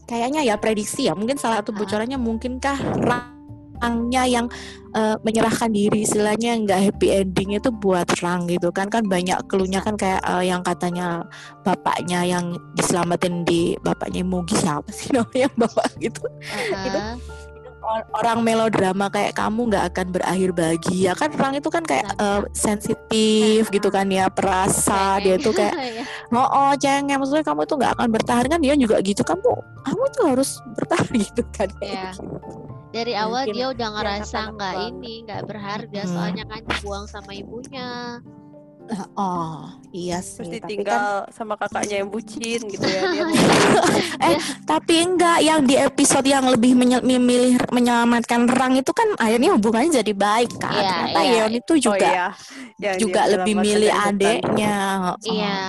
kayaknya 0.06 0.42
ya 0.44 0.56
prediksi 0.56 1.06
ya 1.06 1.14
mungkin 1.14 1.36
salah 1.36 1.60
satu 1.60 1.72
bocorannya 1.72 2.18
mungkinkah 2.18 2.78
Rangnya 3.80 4.24
yang 4.28 4.46
eh, 4.94 5.16
menyerahkan 5.24 5.72
diri 5.72 6.04
istilahnya 6.04 6.60
nggak 6.68 6.80
happy 6.92 7.08
ending 7.24 7.56
itu 7.56 7.72
buat 7.72 8.08
Rang 8.20 8.46
gitu 8.52 8.70
kan. 8.76 8.92
Kan 8.92 9.08
banyak 9.08 9.40
keluhnya 9.48 9.80
kan 9.80 9.96
kayak 9.96 10.22
eh, 10.24 10.52
yang 10.52 10.62
katanya 10.62 11.24
bapaknya 11.64 12.28
yang 12.28 12.60
diselamatin 12.76 13.48
di 13.48 13.80
bapaknya 13.82 14.22
Mugi 14.28 14.56
siapa 14.60 14.90
sih 14.92 15.12
namanya 15.16 15.50
bapak 15.56 15.90
gitu. 16.04 16.22
Heeh. 16.44 17.16
Or- 17.80 18.04
orang 18.12 18.44
melodrama 18.44 19.08
kayak 19.08 19.40
kamu 19.40 19.72
nggak 19.72 19.86
akan 19.96 20.08
berakhir 20.12 20.50
bahagia. 20.52 21.12
Kan 21.16 21.32
Rang 21.32 21.56
itu 21.56 21.72
kan 21.72 21.84
kayak 21.88 22.12
eh, 22.20 22.42
sensitif 22.52 23.72
gitu 23.72 23.88
kan 23.88 24.06
ya 24.12 24.28
perasa 24.28 25.18
dia 25.24 25.40
tuh 25.40 25.56
kayak 25.56 26.04
oh, 26.36 26.44
oh 26.44 26.72
cengeng. 26.76 27.18
Maksudnya 27.18 27.48
kamu 27.48 27.64
tuh 27.64 27.80
nggak 27.80 27.94
akan 27.96 28.08
bertahan 28.12 28.46
kan? 28.52 28.60
Dia 28.60 28.76
juga 28.76 29.00
gitu. 29.00 29.24
Kamu 29.24 29.50
kamu 29.88 30.04
tuh 30.12 30.24
harus 30.28 30.60
bertahan 30.76 31.08
gitu 31.24 31.42
kan. 31.56 31.70
Gitu. 31.80 32.24
Dari 32.90 33.14
awal 33.14 33.46
Mungkin 33.46 33.54
dia 33.54 33.68
udah 33.70 33.88
ngerasa 33.94 34.40
nggak 34.52 34.76
ini 34.90 35.14
nggak 35.24 35.42
berharga 35.46 36.02
Hmm. 36.04 36.12
soalnya 36.12 36.44
kan 36.44 36.62
dibuang 36.66 37.06
sama 37.06 37.32
ibunya 37.32 38.18
oh 39.14 39.70
iya 39.94 40.18
sih 40.18 40.42
Terus 40.42 40.50
tapi 40.50 40.58
kan 40.58 40.66
ditinggal 40.66 41.06
sama 41.30 41.54
kakaknya 41.54 42.02
yang 42.02 42.10
bucin 42.10 42.58
gitu 42.66 42.82
ya. 42.82 43.02
Dia 43.06 43.22
mau 43.30 43.38
tapi 44.66 44.96
enggak 45.00 45.40
yang 45.40 45.62
di 45.62 45.78
episode 45.78 46.26
yang 46.26 46.50
lebih 46.50 46.74
menye- 46.74 47.06
memilih 47.06 47.62
menyelamatkan 47.70 48.50
Rang 48.50 48.74
itu 48.74 48.90
kan 48.90 49.14
akhirnya 49.16 49.54
hubungannya 49.54 49.94
jadi 49.96 50.10
baik 50.10 50.58
kan 50.58 50.74
Iya, 50.74 50.90
ternyata 51.06 51.20
iya. 51.22 51.34
Yeon 51.38 51.54
itu 51.54 51.74
juga 51.78 52.10
oh, 52.10 52.32
iya. 52.82 52.94
Juga 52.98 53.22
lebih 53.30 53.54
milih 53.56 53.92
adeknya 53.94 54.78
Oh. 55.14 55.16
Iya, 55.22 55.60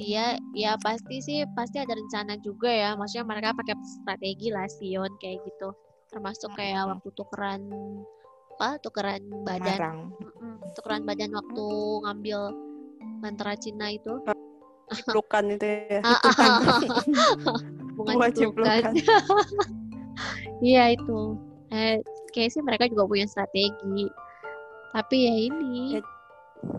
dia 0.00 0.24
ya 0.52 0.72
pasti 0.80 1.20
sih 1.20 1.44
pasti 1.52 1.76
ada 1.78 1.92
rencana 1.92 2.40
juga 2.40 2.72
ya. 2.72 2.96
Maksudnya 2.96 3.28
mereka 3.28 3.52
pakai 3.52 3.76
strategi 3.84 4.48
lah 4.48 4.64
Sion 4.66 5.12
kayak 5.20 5.44
gitu. 5.44 5.68
Termasuk 6.12 6.50
kayak 6.54 6.92
waktu 6.92 7.08
tukeran 7.16 7.62
apa? 8.52 8.78
Tukeran 8.84 9.22
badan. 9.42 9.78
Rang 9.80 9.98
Mm-mm, 10.20 10.54
Tukeran 10.76 11.02
badan 11.08 11.32
waktu 11.32 11.66
ngambil 12.04 12.40
mantra 13.24 13.56
Cina 13.56 13.90
itu. 13.90 14.20
Pelukan 15.08 15.44
itu 15.56 15.66
ya. 15.66 16.00
Ah, 16.04 16.20
itu 16.20 16.28
kan 16.36 16.50
Hubungan 17.96 18.16
Wajib 18.20 18.52
ciplukan. 18.52 18.92
Iya 20.62 20.94
itu. 20.94 21.34
Eh, 21.74 21.98
kayak 22.30 22.50
sih 22.54 22.62
mereka 22.62 22.86
juga 22.86 23.08
punya 23.08 23.26
strategi. 23.26 24.06
Tapi 24.92 25.16
ya 25.26 25.34
ini 25.48 25.98
Ya, 25.98 26.00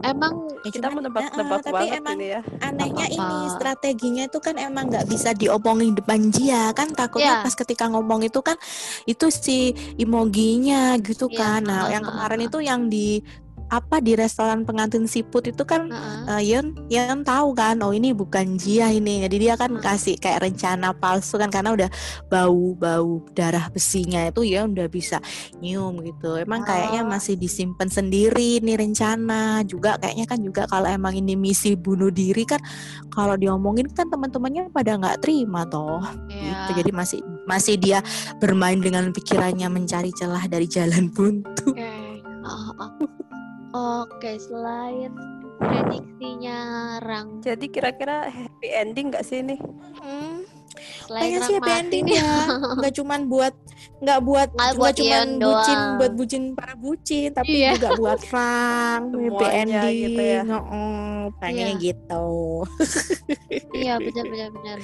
emang 0.02 0.34
Ya, 0.63 0.72
Kita 0.72 0.88
cuman, 0.88 0.96
menebak-nebak 1.04 1.60
eh, 1.60 1.63
tapi 1.66 1.75
banget 1.75 2.00
emang 2.00 2.16
ini 2.16 2.28
ya. 2.30 2.42
anehnya 2.62 3.06
apa-apa. 3.06 3.28
ini 3.36 3.52
strateginya 3.52 4.24
itu 4.24 4.40
kan 4.40 4.56
emang 4.56 4.86
nggak 4.88 5.06
bisa 5.06 5.30
diomongin 5.36 5.92
depan 5.92 6.32
dia 6.32 6.72
kan 6.72 6.88
takutnya 6.90 7.36
Iya. 7.36 7.44
pas 7.44 7.52
ketika 7.54 7.86
ngomong 7.88 8.24
itu 8.24 8.40
kan 8.40 8.56
itu 9.04 9.28
si 9.28 9.58
emoginya 9.98 10.96
gitu 10.98 11.28
Iya, 11.28 11.36
kan 11.36 11.60
nah 11.62 11.80
heeh, 11.84 12.00
yang 12.00 12.04
kemarin 12.06 12.42
itu 12.42 12.58
yang 12.60 12.82
di 12.88 13.20
apa 13.70 14.00
di 14.00 14.13
restoran 14.13 14.63
pengantin 14.63 15.05
siput 15.05 15.46
itu 15.46 15.63
kan 15.63 15.88
Heeh. 15.88 16.24
uh, 16.29 16.41
Yeon 16.41 16.67
Yeon 16.88 17.22
tahu 17.22 17.51
kan 17.53 17.79
oh 17.82 17.91
ini 17.91 18.12
bukan 18.12 18.55
Jia 18.55 18.89
ini 18.89 19.24
jadi 19.24 19.36
dia 19.38 19.53
kan 19.55 19.72
Hmm. 19.74 19.82
kasih 19.82 20.15
kayak 20.17 20.46
rencana 20.46 20.93
palsu 20.93 21.36
kan 21.36 21.50
karena 21.50 21.74
udah 21.74 21.89
bau 22.27 22.75
bau 22.75 23.24
darah 23.34 23.67
besinya 23.70 24.27
itu 24.27 24.46
ya 24.46 24.63
udah 24.63 24.86
bisa 24.86 25.17
nyium 25.60 26.03
gitu 26.03 26.38
emang 26.38 26.62
kayaknya 26.62 27.01
Oh. 27.01 27.10
masih 27.10 27.34
disimpan 27.34 27.89
sendiri 27.89 28.60
nih 28.60 28.77
rencana 28.77 29.62
juga 29.63 29.98
kayaknya 29.98 30.25
kan 30.25 30.39
juga 30.39 30.63
kalau 30.67 30.86
emang 30.86 31.15
ini 31.15 31.34
misi 31.34 31.74
bunuh 31.74 32.13
diri 32.13 32.46
kan 32.46 32.62
kalau 33.10 33.34
diomongin 33.34 33.89
kan 33.89 34.08
teman-temannya 34.08 34.70
pada 34.70 34.96
nggak 34.96 35.22
terima 35.22 35.65
toh 35.65 36.03
Iya. 36.29 36.70
gitu 36.70 36.72
jadi 36.84 36.91
masih 36.93 37.20
masih 37.43 37.75
dia 37.75 38.00
bermain 38.38 38.77
dengan 38.77 39.10
pikirannya 39.10 39.67
mencari 39.67 40.13
celah 40.13 40.46
dari 40.46 40.63
jalan 40.65 41.10
buntu. 41.10 41.74
Ah, 42.43 42.72
ah. 42.84 42.91
Oke, 43.74 44.38
selain 44.38 45.10
prediksinya 45.58 46.60
Rang, 47.01 47.42
Jadi 47.42 47.65
kira-kira 47.68 48.30
happy 48.30 48.70
ending 48.70 49.10
nggak 49.10 49.25
sih 49.25 49.42
ini? 49.42 49.58
Hmm. 49.98 50.46
selain 51.06 51.22
Pengen 51.22 51.42
sih 51.46 51.56
happy 51.58 51.72
ending 51.72 52.06
ya 52.10 52.34
nggak 52.75 52.94
cuman 52.98 53.30
buat 53.30 53.53
nggak 54.01 54.20
buat 54.25 54.50
Nggak 54.51 54.58
nggak 54.58 54.74
buat 54.77 54.94
cuman 54.98 55.27
bucin 55.38 55.39
doang. 55.39 55.98
buat 55.98 56.12
bucin 56.13 56.44
para 56.53 56.74
bucin 56.75 57.30
tapi 57.32 57.53
Iya. 57.53 57.70
juga 57.77 57.89
buat 57.94 58.20
Rang 58.34 59.03
happy 59.13 59.46
ending 59.53 59.96
gitu 60.03 60.22
ya. 60.22 60.42
Heeh, 60.44 61.18
pengennya 61.38 61.65
Iya. 61.70 61.82
gitu 61.82 62.25
Iya, 63.77 63.94
benar 64.01 64.25
benar 64.30 64.50
benar. 64.53 64.77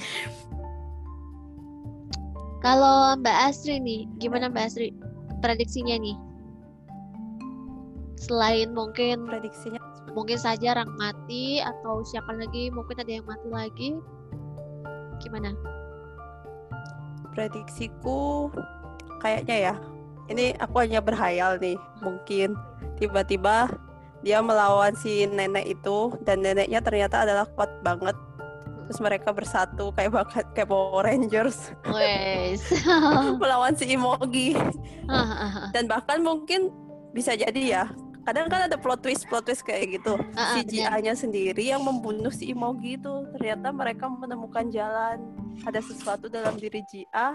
Kalau 2.60 3.16
Mbak 3.16 3.36
Asri 3.48 3.80
nih, 3.80 4.04
gimana 4.18 4.52
Mbak 4.52 4.64
Asri 4.66 4.92
prediksinya 5.40 5.96
nih? 5.96 6.16
Selain 8.20 8.68
mungkin 8.76 9.24
Prediksinya 9.24 9.80
mungkin 10.12 10.36
saja 10.36 10.76
Rang 10.76 10.92
mati 11.00 11.64
atau 11.64 12.04
siapa 12.04 12.36
lagi 12.36 12.68
mungkin 12.68 13.00
ada 13.00 13.08
yang 13.08 13.24
mati 13.24 13.48
lagi. 13.48 13.88
Gimana? 15.24 15.56
prediksiku 17.32 18.50
kayaknya 19.22 19.72
ya. 19.72 19.74
Ini 20.30 20.54
aku 20.62 20.84
hanya 20.84 21.00
berhayal 21.02 21.58
nih. 21.58 21.78
Mungkin 22.04 22.54
tiba-tiba 23.00 23.70
dia 24.20 24.44
melawan 24.44 24.94
si 24.94 25.24
nenek 25.26 25.80
itu 25.80 26.14
dan 26.22 26.44
neneknya 26.44 26.84
ternyata 26.84 27.24
adalah 27.26 27.46
kuat 27.56 27.70
banget. 27.82 28.14
Terus 28.86 29.00
mereka 29.02 29.30
bersatu 29.30 29.94
kayak 29.94 30.12
bakat 30.12 30.46
kayak 30.50 30.68
Power 30.70 31.06
Rangers 31.06 31.70
Wes. 31.86 32.62
melawan 33.42 33.74
si 33.78 33.86
Imogi. 33.94 34.58
Dan 35.74 35.86
bahkan 35.86 36.22
mungkin 36.26 36.74
bisa 37.14 37.38
jadi 37.38 37.62
ya. 37.62 37.84
Kadang 38.30 38.46
kan 38.46 38.70
ada 38.70 38.78
plot 38.78 39.02
twist 39.02 39.26
plot 39.26 39.42
twist 39.42 39.66
kayak 39.66 39.98
gitu. 39.98 40.14
Ah, 40.38 40.54
ah, 40.54 40.54
si 40.54 40.62
benar. 40.62 41.02
Jia-nya 41.02 41.18
sendiri 41.18 41.66
yang 41.66 41.82
membunuh 41.82 42.30
si 42.30 42.54
Imogi 42.54 42.94
itu. 42.94 43.26
Ternyata 43.34 43.74
mereka 43.74 44.06
menemukan 44.06 44.70
jalan. 44.70 45.18
Ada 45.66 45.82
sesuatu 45.82 46.30
dalam 46.30 46.54
diri 46.54 46.78
Jia 46.86 47.34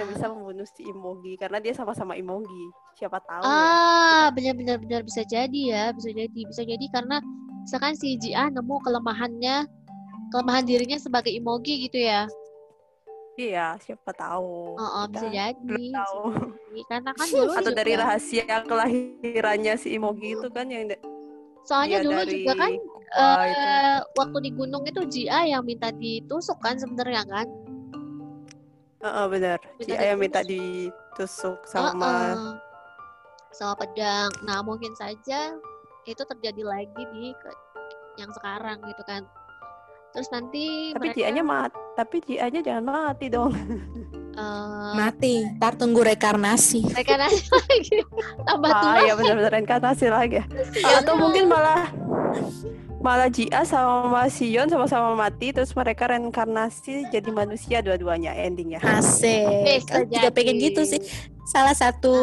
yang 0.00 0.08
bisa 0.08 0.32
membunuh 0.32 0.64
si 0.64 0.88
Imogi 0.88 1.36
karena 1.36 1.60
dia 1.60 1.76
sama-sama 1.76 2.16
Imogi. 2.16 2.64
Siapa 2.96 3.20
tahu 3.28 3.44
ya. 3.44 3.52
Ah, 3.52 4.24
benar-benar 4.32 4.80
benar 4.80 5.04
bisa 5.04 5.20
jadi 5.28 5.60
ya, 5.68 5.84
bisa 5.92 6.08
jadi, 6.08 6.40
bisa 6.48 6.64
jadi 6.64 6.86
karena 6.96 7.20
misalkan 7.68 7.92
si 7.92 8.16
Jia 8.16 8.48
nemu 8.48 8.80
kelemahannya, 8.88 9.68
kelemahan 10.32 10.64
dirinya 10.64 10.96
sebagai 10.96 11.28
Imogi 11.28 11.92
gitu 11.92 12.08
ya. 12.08 12.24
Iya, 13.32 13.80
siapa 13.80 14.12
tahu. 14.12 14.76
Oh, 14.76 14.90
oh, 15.00 15.04
bisa 15.08 15.24
jadi. 15.26 15.56
belum 15.56 15.88
tahu. 15.90 16.22
jadi. 16.68 16.80
Karena 16.84 17.10
kan 17.16 17.26
dulu 17.32 17.50
Atau 17.54 17.72
dari 17.72 17.92
juga- 17.92 18.02
rahasia 18.04 18.44
kelahirannya 18.62 19.74
si 19.76 19.88
Imogi 19.96 20.36
itu 20.36 20.48
kan 20.52 20.68
yang 20.68 20.92
Soalnya 21.64 22.02
dia 22.02 22.04
dulu 22.04 22.20
dari 22.20 22.32
juga 22.34 22.52
kan 22.58 22.70
itu. 22.74 22.90
eh, 23.12 23.96
waktu 24.18 24.38
di 24.42 24.50
gunung 24.50 24.82
itu 24.82 25.00
Jia 25.06 25.46
yang 25.46 25.62
minta 25.62 25.88
ditusuk 25.88 26.58
kan 26.58 26.76
sebenarnya 26.76 27.22
kan? 27.24 27.46
Heeh, 29.00 29.26
benar. 29.26 29.58
Minta 29.78 29.84
Si 29.84 29.90
Ayah 29.92 30.16
minta 30.16 30.40
ditusuk. 30.42 31.56
sama 31.64 31.92
Heeh. 31.96 32.54
sama 33.52 33.74
pedang. 33.76 34.30
Nah, 34.44 34.60
mungkin 34.60 34.92
saja 34.92 35.54
itu 36.02 36.22
terjadi 36.24 36.62
lagi 36.64 37.02
di 37.14 37.30
yang 38.16 38.28
sekarang 38.32 38.80
gitu 38.84 39.02
kan. 39.04 39.24
Terus 40.12 40.28
nanti 40.28 40.92
tapi 40.92 41.08
mereka 41.08 41.16
Jianya 41.16 41.42
mat 41.42 41.72
tapi 41.96 42.16
Jianya 42.20 42.60
jangan 42.60 42.84
mati 42.84 43.26
dong. 43.28 43.52
eh, 44.36 44.92
Mati. 44.92 45.34
Ntar 45.56 45.72
tunggu 45.76 46.04
rekarnasi. 46.04 46.84
mereka 46.92 47.16
nanti 47.16 47.40
lagi 47.56 47.96
tambah 48.44 48.70
tua. 48.70 48.92
Ah, 48.92 48.98
iya 49.00 49.12
benar-benar 49.16 49.52
reinkarnasi 49.52 50.06
lagi. 50.08 50.40
Ya 50.78 51.00
Atau 51.00 51.16
mungkin 51.16 51.48
malah 51.48 51.88
malah 53.02 53.26
Jia 53.26 53.64
sama 53.64 54.28
Sion 54.28 54.70
sama-sama 54.70 55.16
mati 55.16 55.50
terus 55.50 55.74
mereka 55.74 56.06
reinkarnasi 56.06 57.08
jadi 57.08 57.28
manusia 57.32 57.80
dua-duanya 57.80 58.36
endingnya. 58.36 58.84
Asik. 58.84 59.88
Aku 59.88 60.06
juga 60.06 60.28
pengen 60.28 60.60
gitu 60.60 60.84
sih. 60.84 61.00
Salah 61.42 61.74
satu 61.74 62.14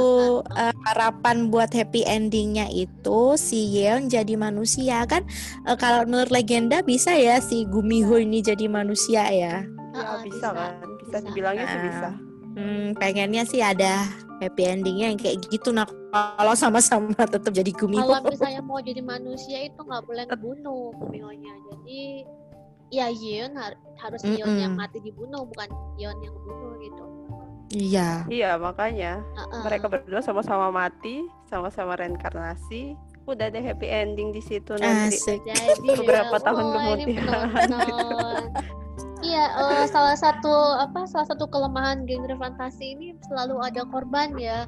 eh, 0.56 0.72
harapan 0.88 1.52
buat 1.52 1.76
happy 1.76 2.08
endingnya 2.08 2.72
itu 2.72 3.36
si 3.36 3.76
Yeon 3.76 4.08
jadi 4.08 4.40
manusia 4.40 5.04
kan. 5.04 5.28
Eh, 5.68 5.76
kalau 5.76 6.08
menurut 6.08 6.32
legenda 6.32 6.80
bisa 6.80 7.12
ya 7.12 7.44
si 7.44 7.68
Gumiho 7.68 8.16
ini 8.16 8.40
jadi 8.40 8.72
manusia 8.72 9.28
ya. 9.28 9.64
Ya 9.92 10.00
Heeh, 10.00 10.20
bisa, 10.24 10.48
kan, 10.56 10.72
bisa, 11.04 11.18
dibilangnya 11.20 11.66
sih 11.68 11.80
Ah. 11.80 11.86
bisa. 11.90 12.10
Hmm, 12.50 12.86
pengennya 12.96 13.44
sih 13.46 13.62
ada 13.62 14.08
happy 14.40 14.64
endingnya 14.66 15.12
yang 15.12 15.20
kayak 15.20 15.44
gitu. 15.52 15.76
Nah 15.76 15.84
kalau 16.16 16.56
sama-sama 16.56 17.12
tetap 17.14 17.52
jadi 17.52 17.70
Gumiho. 17.76 18.00
Kalau 18.00 18.24
misalnya 18.32 18.62
mau 18.64 18.80
jadi 18.80 19.04
manusia 19.04 19.68
itu 19.68 19.80
nggak 19.84 20.04
boleh 20.08 20.24
ngebunuh 20.32 20.96
Kumionya. 20.96 21.54
Jadi 21.68 22.24
ya 22.90 23.12
Yeon 23.12 23.54
har- 23.54 23.78
harus 24.00 24.24
Yeon 24.24 24.56
yang 24.58 24.74
mati 24.80 25.04
dibunuh 25.04 25.44
bukan 25.44 25.68
Yeon 26.00 26.18
yang 26.24 26.32
ngebunuh 26.34 26.80
gitu. 26.80 27.04
Iya. 27.70 28.26
Iya 28.26 28.58
makanya 28.58 29.22
Heeh. 29.22 29.62
mereka 29.62 29.86
berdua 29.90 30.22
sama-sama 30.26 30.74
mati, 30.74 31.26
sama-sama 31.46 31.94
reinkarnasi. 31.98 32.98
Udah 33.30 33.54
deh 33.54 33.62
happy 33.62 33.86
ending 33.86 34.34
di 34.34 34.42
situ 34.42 34.74
nanti. 34.82 35.22
Asik. 35.22 35.46
jadi 35.46 35.90
beberapa 36.02 36.36
ya, 36.42 36.44
tahun 36.50 36.66
ini 36.98 37.14
kemudian. 37.22 37.70
Iya, 39.20 39.46
eh, 39.52 39.86
salah 39.92 40.16
satu 40.16 40.80
apa 40.80 41.04
salah 41.04 41.28
satu 41.28 41.46
kelemahan 41.52 42.08
genre 42.08 42.40
fantasi 42.40 42.96
ini 42.98 43.14
selalu 43.30 43.62
ada 43.62 43.86
korban 43.86 44.34
ya. 44.40 44.66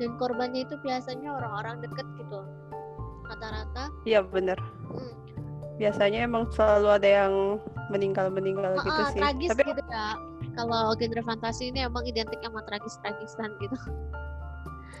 Dan 0.00 0.16
korbannya 0.16 0.64
itu 0.64 0.80
biasanya 0.80 1.28
orang-orang 1.36 1.84
deket 1.84 2.06
gitu. 2.16 2.40
Rata-rata. 3.28 3.92
Iya 4.08 4.24
bener. 4.24 4.56
hmm, 4.88 5.12
Biasanya 5.76 6.24
emang 6.24 6.48
selalu 6.56 6.88
ada 6.88 7.08
yang 7.08 7.34
meninggal-meninggal 7.92 8.80
gitu 8.80 8.96
Heeh, 8.96 9.10
sih. 9.12 9.20
tragis 9.20 9.50
Tapi 9.52 9.62
gitu 9.68 9.82
ya. 9.92 10.29
Kalau 10.60 10.92
genre 10.92 11.22
fantasi 11.24 11.72
ini 11.72 11.80
emang 11.80 12.04
identik 12.04 12.36
sama 12.44 12.60
tragis-tragisan 12.68 13.50
gitu. 13.58 13.76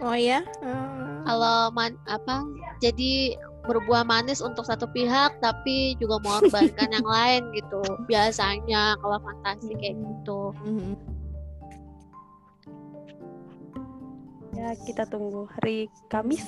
Oh 0.00 0.16
ya. 0.16 0.40
Hmm. 0.64 1.28
Kalau 1.28 1.68
man, 1.76 1.92
apa 2.08 2.48
jadi 2.80 3.36
berbuah 3.60 4.08
manis 4.08 4.40
untuk 4.40 4.64
satu 4.64 4.88
pihak 4.88 5.36
tapi 5.44 5.92
juga 6.00 6.16
mengorbankan 6.24 6.88
yang 6.88 7.04
lain 7.20 7.42
gitu. 7.52 7.84
Biasanya 8.08 8.96
kalau 8.98 9.20
fantasi 9.20 9.76
kayak 9.76 10.00
gitu. 10.00 10.56
Mhm. 10.64 10.92
ya 14.50 14.76
kita 14.84 15.08
tunggu 15.08 15.48
hari 15.56 15.88
Kamis. 16.08 16.44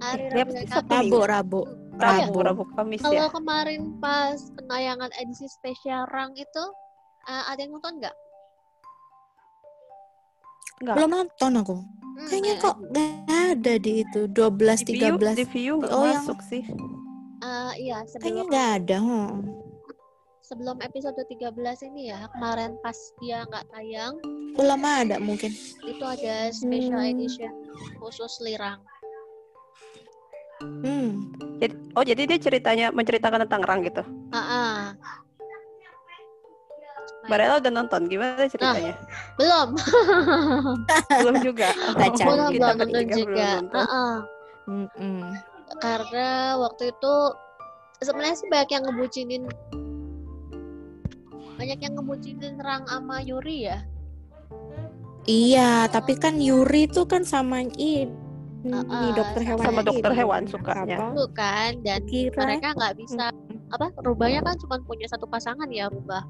Hari 0.00 0.28
Eh, 0.28 0.32
Rabu 0.32 0.52
Sabtu 0.64 0.68
Kamis. 0.68 0.80
Rabu, 0.86 1.00
Minggu. 1.00 1.20
Rabu. 1.24 1.60
Rabu, 1.96 2.20
Rabu. 2.20 2.38
Rabu 2.40 2.64
Kamis 2.72 3.00
Kalau 3.00 3.26
ya. 3.26 3.32
kemarin 3.32 3.96
pas 3.98 4.36
penayangan 4.52 5.10
edisi 5.16 5.48
spesial 5.48 6.04
Rang 6.08 6.32
itu 6.36 6.64
eh, 7.26 7.42
ada 7.46 7.58
yang 7.58 7.72
nonton 7.72 7.94
nggak? 7.96 8.16
Enggak. 10.76 10.94
Belum 10.94 11.10
nonton 11.12 11.52
aku. 11.56 11.74
Hmm, 12.16 12.28
Kayaknya 12.28 12.52
eh, 12.52 12.60
kok 12.60 12.76
nggak 12.82 13.10
ada 13.28 13.72
di 13.76 13.92
itu 14.02 14.20
12 14.26 14.80
Di 14.82 14.92
view, 14.94 15.14
13. 15.16 15.34
di 15.34 15.44
view 15.46 15.72
nggak 15.78 15.90
Oh, 15.90 16.04
yang- 16.04 16.20
masuk 16.20 16.38
sih. 16.42 16.62
eh, 17.38 17.72
iya 17.78 17.96
Kayaknya 18.02 18.12
sebelum 18.12 18.46
nggak 18.46 18.68
ada. 18.76 18.96
hmm. 18.98 19.32
sebelum 20.40 20.78
episode 20.78 21.18
13 21.18 21.50
ini 21.84 22.06
ya 22.06 22.30
kemarin 22.30 22.78
pas 22.78 22.94
dia 23.18 23.42
nggak 23.42 23.66
tayang 23.66 24.14
Ulama 24.54 25.02
ada 25.02 25.18
mungkin. 25.18 25.50
itu 25.82 26.00
ada 26.00 26.48
special 26.48 26.96
Hmm. 26.96 27.10
edition 27.10 27.52
khusus 27.98 28.38
Lirang. 28.40 28.78
Hmm. 30.56 31.34
Jadi, 31.58 31.74
oh 31.92 32.00
jadi 32.00 32.22
dia 32.26 32.38
ceritanya 32.38 32.88
menceritakan 32.88 33.44
tentang 33.44 33.60
Rang 33.60 33.80
gitu. 33.82 34.00
Ah, 34.30 34.38
ah. 34.38 34.80
Mbak 37.26 37.36
Rela 37.36 37.54
udah 37.58 37.72
nonton 37.72 38.00
gimana 38.06 38.42
ceritanya? 38.46 38.94
belum 39.34 39.68
belum 41.22 41.36
juga. 41.42 41.68
Baca. 41.98 42.22
belum 42.22 42.38
Oh, 42.38 42.50
kita 42.50 42.56
belum 42.56 42.60
nonton 42.62 42.78
bertiga 42.86 43.02
belum 43.04 43.18
juga. 43.18 43.48
nonton. 43.58 43.76
Ah, 43.76 43.90
ah. 43.90 44.16
Mm-mm. 44.66 45.20
karena 45.78 46.28
waktu 46.56 46.90
itu 46.90 47.14
sebenarnya 48.00 48.36
sih 48.36 48.48
banyak 48.48 48.70
yang 48.72 48.82
ngebucinin 48.84 49.42
banyak 51.54 51.78
yang 51.80 51.94
ngebucinin 51.94 52.54
Rang 52.58 52.82
sama 52.84 53.18
Yuri 53.20 53.66
ya 53.66 53.78
Iya, 55.24 55.86
tapi 55.86 56.14
kan 56.14 56.38
Yuri 56.38 56.86
tuh 56.86 57.02
kan 57.02 57.22
sama 57.22 57.62
ini 57.62 58.06
Uh-uh, 58.62 59.14
dokter 59.14 59.42
hewan 59.44 59.62
Sama 59.62 59.78
ini. 59.78 59.86
dokter 59.86 60.12
hewan 60.12 60.42
sukanya. 60.44 60.98
Kan 61.30 61.72
dan 61.82 62.02
Kira 62.02 62.34
mereka 62.40 62.74
nggak 62.74 62.94
bisa 62.94 63.30
apa 63.68 63.86
rubahnya 64.00 64.42
kan 64.42 64.58
cuma 64.58 64.82
punya 64.82 65.06
satu 65.06 65.22
pasangan 65.24 65.66
ya 65.68 65.86
rubah 65.86 66.26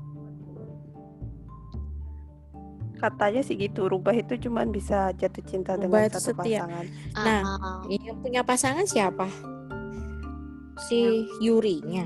Katanya 2.97 3.41
sih 3.41 3.55
gitu, 3.55 3.87
rubah 3.87 4.13
itu 4.13 4.37
cuman 4.39 4.69
bisa 4.69 5.13
jatuh 5.13 5.45
cinta 5.45 5.77
Rubah 5.77 5.85
dengan 6.09 6.11
satu 6.11 6.33
setia. 6.33 6.65
pasangan. 6.65 6.85
Nah, 7.15 7.41
Ah, 7.45 7.81
yang 7.87 8.17
punya 8.19 8.41
pasangan 8.41 8.85
siapa? 8.85 9.29
Si 10.83 11.01
Yurinya. 11.39 12.05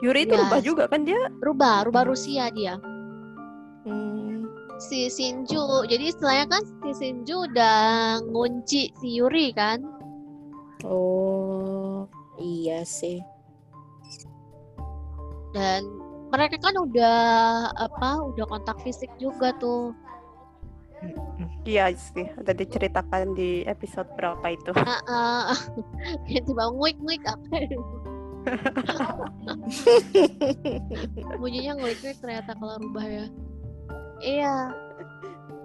Yuri 0.00 0.26
itu 0.26 0.34
Ya. 0.34 0.42
rubah 0.42 0.60
juga 0.60 0.84
kan 0.86 1.06
dia? 1.06 1.20
rubah 1.38 1.86
rubah 1.86 2.02
Rusia 2.02 2.50
dia 2.50 2.74
Hmm. 3.82 4.50
si 4.76 5.06
Shinju 5.06 5.86
jadi 5.86 6.10
istilahnya 6.10 6.46
kan 6.50 6.62
si 6.82 6.90
Shinju 6.92 7.46
udah 7.46 7.78
ngunci 8.26 8.90
si 8.92 9.08
Yuri 9.14 9.54
kan 9.54 9.78
Oh, 10.82 12.10
iya 12.36 12.82
sih. 12.82 13.22
dan 15.52 15.86
mereka 16.32 16.56
kan 16.56 16.72
udah 16.80 17.20
apa 17.76 18.24
udah 18.32 18.44
kontak 18.48 18.80
fisik 18.80 19.12
juga 19.20 19.52
tuh 19.60 19.92
Iya 21.66 21.90
sih, 21.98 22.30
ada 22.38 22.54
diceritakan 22.54 23.34
di 23.34 23.66
episode 23.66 24.06
berapa 24.14 24.54
itu. 24.54 24.70
Ah, 24.86 25.02
ah. 25.10 25.50
tiba 26.30 26.70
nguik 26.70 26.94
nguik 27.02 27.26
apa 27.26 27.58
bunyinya 31.40 31.72
nguik 31.78 31.98
nguik 32.02 32.18
ternyata 32.18 32.58
kalau 32.58 32.74
rubah 32.82 33.06
ya 33.06 33.26
iya 34.22 34.56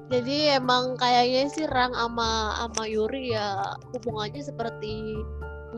jadi 0.07 0.61
emang 0.61 0.95
kayaknya 0.95 1.51
sih 1.51 1.67
Rang 1.67 1.91
sama 1.97 2.55
sama 2.55 2.87
Yuri 2.87 3.35
ya 3.35 3.75
hubungannya 3.91 4.39
seperti 4.45 5.19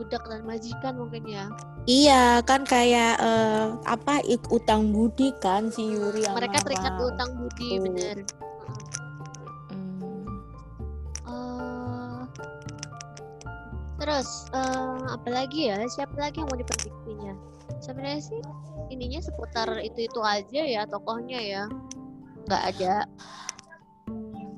budak 0.00 0.24
dan 0.24 0.40
majikan 0.48 0.96
mungkin 0.96 1.28
ya. 1.28 1.44
Iya, 1.84 2.40
kan 2.48 2.64
kayak 2.64 3.20
eh, 3.20 3.66
apa 3.84 4.24
ik 4.24 4.40
utang 4.48 4.88
budi 4.88 5.36
kan 5.44 5.68
si 5.68 5.84
Yuri 5.84 6.24
sama 6.24 6.40
mereka 6.40 6.64
terikat 6.64 6.92
sama- 6.96 7.04
utang 7.12 7.30
budi 7.36 7.68
Tuh. 7.68 7.82
bener. 7.84 8.16
Hmm. 9.68 10.24
Eh, 11.28 12.20
terus 14.00 14.28
eh, 14.56 14.98
apa 15.12 15.28
lagi 15.28 15.68
ya 15.68 15.84
siapa 15.92 16.16
lagi 16.16 16.40
yang 16.40 16.48
mau 16.48 16.56
diprediksinya 16.56 17.32
sebenarnya 17.84 18.20
sih 18.24 18.40
ininya 18.88 19.20
seputar 19.20 19.68
itu 19.80 20.08
itu 20.08 20.20
aja 20.24 20.62
ya 20.64 20.82
tokohnya 20.88 21.40
ya. 21.40 21.64
Nggak 22.48 22.62
ada 22.76 22.94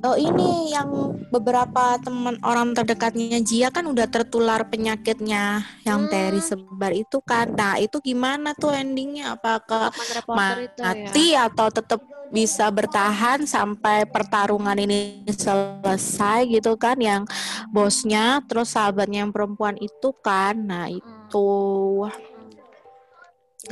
Oh 0.02 0.18
ini 0.18 0.74
yang 0.74 1.14
beberapa 1.30 1.94
teman 2.02 2.34
orang 2.42 2.74
terdekatnya 2.74 3.38
Jia 3.38 3.70
kan 3.70 3.86
udah 3.86 4.10
tertular 4.10 4.66
penyakitnya 4.66 5.62
yang 5.86 6.06
Hmm. 6.06 6.10
Terry 6.10 6.42
sebar 6.42 6.90
itu 6.90 7.22
kan. 7.22 7.54
Nah 7.54 7.78
itu 7.78 8.02
gimana 8.02 8.50
tuh 8.58 8.74
endingnya? 8.74 9.38
Apakah 9.38 9.94
ya 9.94 10.22
mati 10.26 11.38
atau 11.38 11.70
tetap 11.70 12.02
bisa 12.34 12.66
bertahan 12.74 13.46
sampai 13.46 14.02
pertarungan 14.10 14.74
ini 14.74 15.22
selesai 15.30 16.50
gitu 16.50 16.74
kan? 16.74 16.98
Yang 16.98 17.30
bosnya 17.70 18.42
terus 18.50 18.74
sahabatnya 18.74 19.22
yang 19.22 19.30
perempuan 19.30 19.78
itu 19.78 20.10
kan. 20.18 20.58
Nah 20.66 20.90
itu 20.90 21.46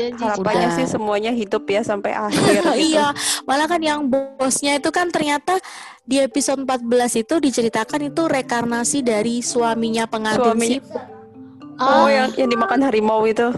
Janji 0.00 0.22
Harapannya 0.24 0.68
Udah. 0.72 0.76
sih 0.80 0.86
semuanya 0.88 1.32
hidup 1.32 1.64
ya 1.68 1.84
sampai 1.84 2.16
akhir. 2.26 2.64
gitu. 2.64 2.96
iya, 2.96 3.12
malah 3.44 3.68
kan 3.68 3.80
yang 3.80 4.08
bosnya 4.08 4.80
itu 4.80 4.88
kan 4.88 5.12
ternyata 5.12 5.60
di 6.02 6.18
episode 6.18 6.64
14 6.64 6.88
itu 7.20 7.34
diceritakan 7.36 8.08
itu 8.08 8.22
rekarnasi 8.24 9.04
dari 9.04 9.44
suaminya 9.44 10.08
pengantin 10.08 10.56
Suaminya. 10.56 10.80
Oh, 11.80 12.04
Oh, 12.04 12.08
yang 12.12 12.28
yang 12.36 12.48
dimakan 12.48 12.84
harimau 12.84 13.24
itu. 13.24 13.48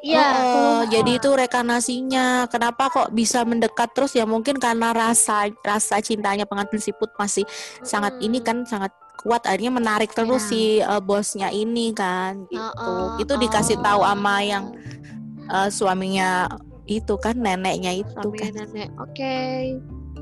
iya. 0.00 0.26
Heeh, 0.34 0.78
jadi 0.98 1.10
itu 1.18 1.30
rekarnasinya. 1.30 2.46
Kenapa 2.50 2.90
kok 2.90 3.08
bisa 3.10 3.46
mendekat 3.46 3.94
terus 3.94 4.14
ya 4.14 4.26
mungkin 4.26 4.58
karena 4.58 4.90
rasa 4.90 5.46
rasa 5.62 5.98
cintanya 5.98 6.42
pengantin 6.42 6.82
siput 6.82 7.10
masih 7.14 7.46
sangat 7.82 8.14
ini 8.18 8.42
kan 8.42 8.66
sangat 8.66 8.90
kuat 9.18 9.42
akhirnya 9.46 9.74
menarik 9.74 10.10
terus 10.10 10.46
Iya. 10.46 10.50
si 10.50 10.62
uh, 10.78 11.02
bosnya 11.02 11.50
ini 11.50 11.90
kan 11.90 12.46
gitu. 12.46 12.62
Heeh, 12.62 13.22
itu 13.22 13.34
dikasih 13.36 13.78
tahu 13.78 14.02
oh. 14.02 14.06
sama 14.06 14.42
yang 14.42 14.70
uh, 15.50 15.68
suaminya 15.68 16.48
itu 16.88 17.14
kan 17.20 17.36
neneknya 17.36 18.00
itu 18.00 18.12
suami 18.16 18.38
kan. 18.40 18.52
nenek. 18.56 18.88
Oke. 18.96 19.36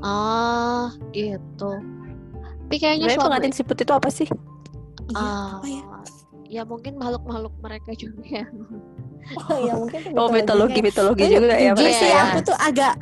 Ah, 0.03 0.91
gitu. 1.15 1.71
Tapi 2.67 2.75
kayaknya 2.75 3.07
Sebenarnya 3.07 3.17
suami 3.17 3.27
pengantin 3.31 3.53
siput 3.55 3.77
itu 3.79 3.93
apa 3.95 4.09
sih? 4.11 4.27
Iya, 5.07 5.23
ah, 5.23 5.49
apa 5.63 5.67
ya? 5.71 5.83
ya 6.47 6.61
mungkin 6.67 6.99
makhluk-makhluk 6.99 7.55
mereka 7.63 7.91
juga 7.95 8.43
ya. 8.43 8.45
Ya 9.67 9.73
mungkin 9.75 9.99
Oh, 10.15 10.31
mitologi 10.31 10.79
mitologi 10.79 11.23
juga 11.27 11.53
ya 11.53 11.71
Jujur 11.75 11.83
mereka 11.83 11.99
sih 11.99 12.09
ya. 12.09 12.21
aku 12.31 12.39
tuh 12.47 12.57
agak 12.57 12.93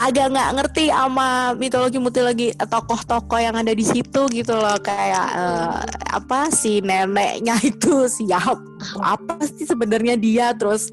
agak 0.00 0.26
nggak 0.32 0.50
ngerti 0.58 0.84
sama 0.90 1.28
mitologi 1.54 1.98
mitologi 2.00 2.48
tokoh-tokoh 2.56 3.38
yang 3.38 3.54
ada 3.54 3.72
di 3.72 3.84
situ 3.84 4.26
gitu 4.32 4.54
loh 4.56 4.78
kayak 4.80 5.28
eh, 5.36 5.78
apa 6.12 6.48
si 6.50 6.80
neneknya 6.80 7.60
itu 7.70 8.08
siap 8.08 8.58
apa 8.98 9.38
sih 9.44 9.68
sebenarnya 9.68 10.16
dia 10.16 10.56
terus 10.56 10.88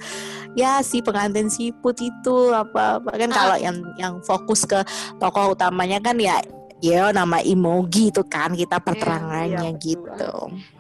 ya 0.55 0.79
si 0.79 1.03
pengantin 1.03 1.47
siput 1.47 1.95
itu 1.99 2.35
apa 2.51 2.99
kan 3.03 3.29
Ah. 3.31 3.35
kalau 3.35 3.57
yang 3.59 3.77
yang 3.95 4.13
fokus 4.23 4.63
ke 4.63 4.79
tokoh 5.19 5.51
utamanya 5.55 5.99
kan 5.99 6.15
ya 6.15 6.39
ya 6.79 7.09
nama 7.09 7.39
Imogi 7.41 8.11
itu 8.11 8.21
kan 8.27 8.51
kita 8.53 8.77
iya, 8.77 8.83
perterangannya 8.83 9.71
betul. 9.75 9.81
gitu 9.81 10.33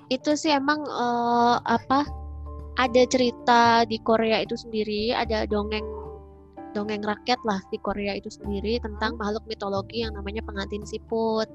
Itu 0.05 0.31
sih 0.37 0.53
emang 0.53 0.85
eh, 0.85 1.55
apa? 1.65 2.05
Ada 2.75 3.07
cerita 3.07 3.87
di 3.87 3.97
Korea 4.03 4.43
itu 4.43 4.59
sendiri, 4.59 5.15
ada 5.15 5.47
dongeng 5.47 5.85
dongeng 6.75 6.99
rakyat 7.07 7.39
lah 7.47 7.63
di 7.71 7.79
Korea 7.79 8.19
itu 8.19 8.27
sendiri 8.27 8.83
tentang 8.83 9.15
makhluk 9.15 9.47
mitologi 9.47 10.03
yang 10.03 10.11
namanya 10.11 10.43
pengantin 10.43 10.83
siput. 10.83 11.47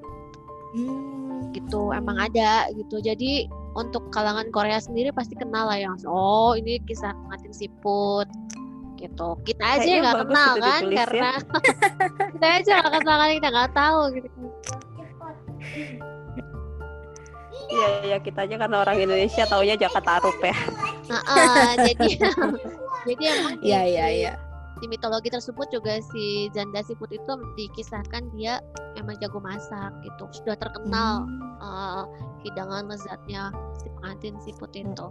Hmm. 0.71 1.51
gitu 1.51 1.91
emang 1.91 2.15
ada 2.15 2.71
gitu 2.71 3.03
jadi 3.03 3.43
untuk 3.75 4.07
kalangan 4.15 4.47
Korea 4.55 4.79
sendiri 4.79 5.11
pasti 5.11 5.35
kenal 5.35 5.67
lah 5.67 5.75
yang 5.75 5.99
oh 6.07 6.55
ini 6.55 6.79
kisah 6.87 7.11
pengantin 7.11 7.51
siput 7.51 8.23
gitu 8.95 9.35
kita 9.43 9.59
aja 9.59 9.91
nggak 9.99 10.19
kenal 10.23 10.51
kan 10.63 10.79
ditulis 10.79 10.95
ya. 10.95 10.99
karena 11.03 11.31
kita 12.39 12.47
aja 12.47 12.71
nggak 12.79 12.93
kenal 13.03 13.15
kan 13.19 13.29
kita 13.35 13.47
nggak 13.51 13.71
tahu 13.75 14.01
gitu 14.15 14.29
Iya, 17.71 17.87
ya 18.05 18.17
kita 18.19 18.43
aja 18.43 18.55
karena 18.57 18.77
orang 18.79 18.97
Indonesia 18.99 19.43
taunya 19.45 19.75
Jakarta 19.75 20.19
Arup 20.19 20.37
ya. 20.39 20.55
Nah, 21.07 21.21
ah, 21.23 21.71
jadi 21.75 22.09
jadi 23.07 23.23
emang 23.33 23.55
Iya 23.59 23.81
iya 23.83 24.05
di- 24.05 24.15
iya. 24.21 24.33
di 24.77 24.85
mitologi 24.85 25.29
tersebut 25.29 25.67
juga 25.69 26.01
si 26.03 26.23
Janda 26.51 26.81
Siput 26.81 27.07
itu 27.07 27.31
dikisahkan 27.55 28.33
dia 28.33 28.59
emang 28.93 29.15
jago 29.17 29.39
masak 29.39 29.93
gitu 30.01 30.25
sudah 30.33 30.55
terkenal 30.55 31.23
Hmm. 31.23 31.61
eh, 31.61 32.03
hidangan 32.41 32.89
lezatnya 32.89 33.53
si 33.77 33.87
pengantin 33.93 34.33
siput 34.41 34.71
itu 34.73 35.05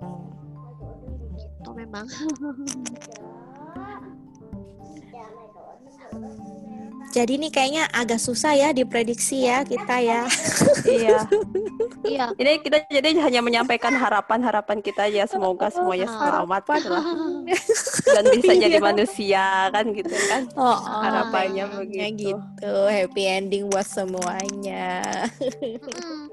gitu 1.37 1.70
memang 1.73 2.05
Jadi 7.11 7.42
ini 7.42 7.51
kayaknya 7.51 7.90
agak 7.90 8.18
susah 8.18 8.55
ya 8.55 8.70
diprediksi 8.70 9.42
ya 9.42 9.62
kita 9.62 9.99
ya. 9.99 10.23
iya. 10.87 11.18
iya 12.05 12.33
Ini 12.41 12.61
kita 12.61 12.87
jadi 12.89 13.09
hanya 13.21 13.41
menyampaikan 13.41 13.93
harapan-harapan 13.93 14.79
kita 14.81 15.09
aja 15.09 15.27
semoga 15.27 15.69
semuanya 15.69 16.09
selamat 16.09 16.63
gitu 16.79 16.89
lah. 16.89 17.05
Dan 18.17 18.25
bisa 18.35 18.53
jadi 18.55 18.79
manusia 18.79 19.45
kan 19.69 19.85
gitu 19.93 20.15
kan. 20.29 20.43
Oh, 20.57 20.77
Harapannya 20.79 21.65
ya 21.69 21.75
begitu. 21.75 22.37
gitu. 22.37 22.75
Happy 22.89 23.23
ending 23.27 23.69
buat 23.69 23.87
semuanya. 23.87 25.03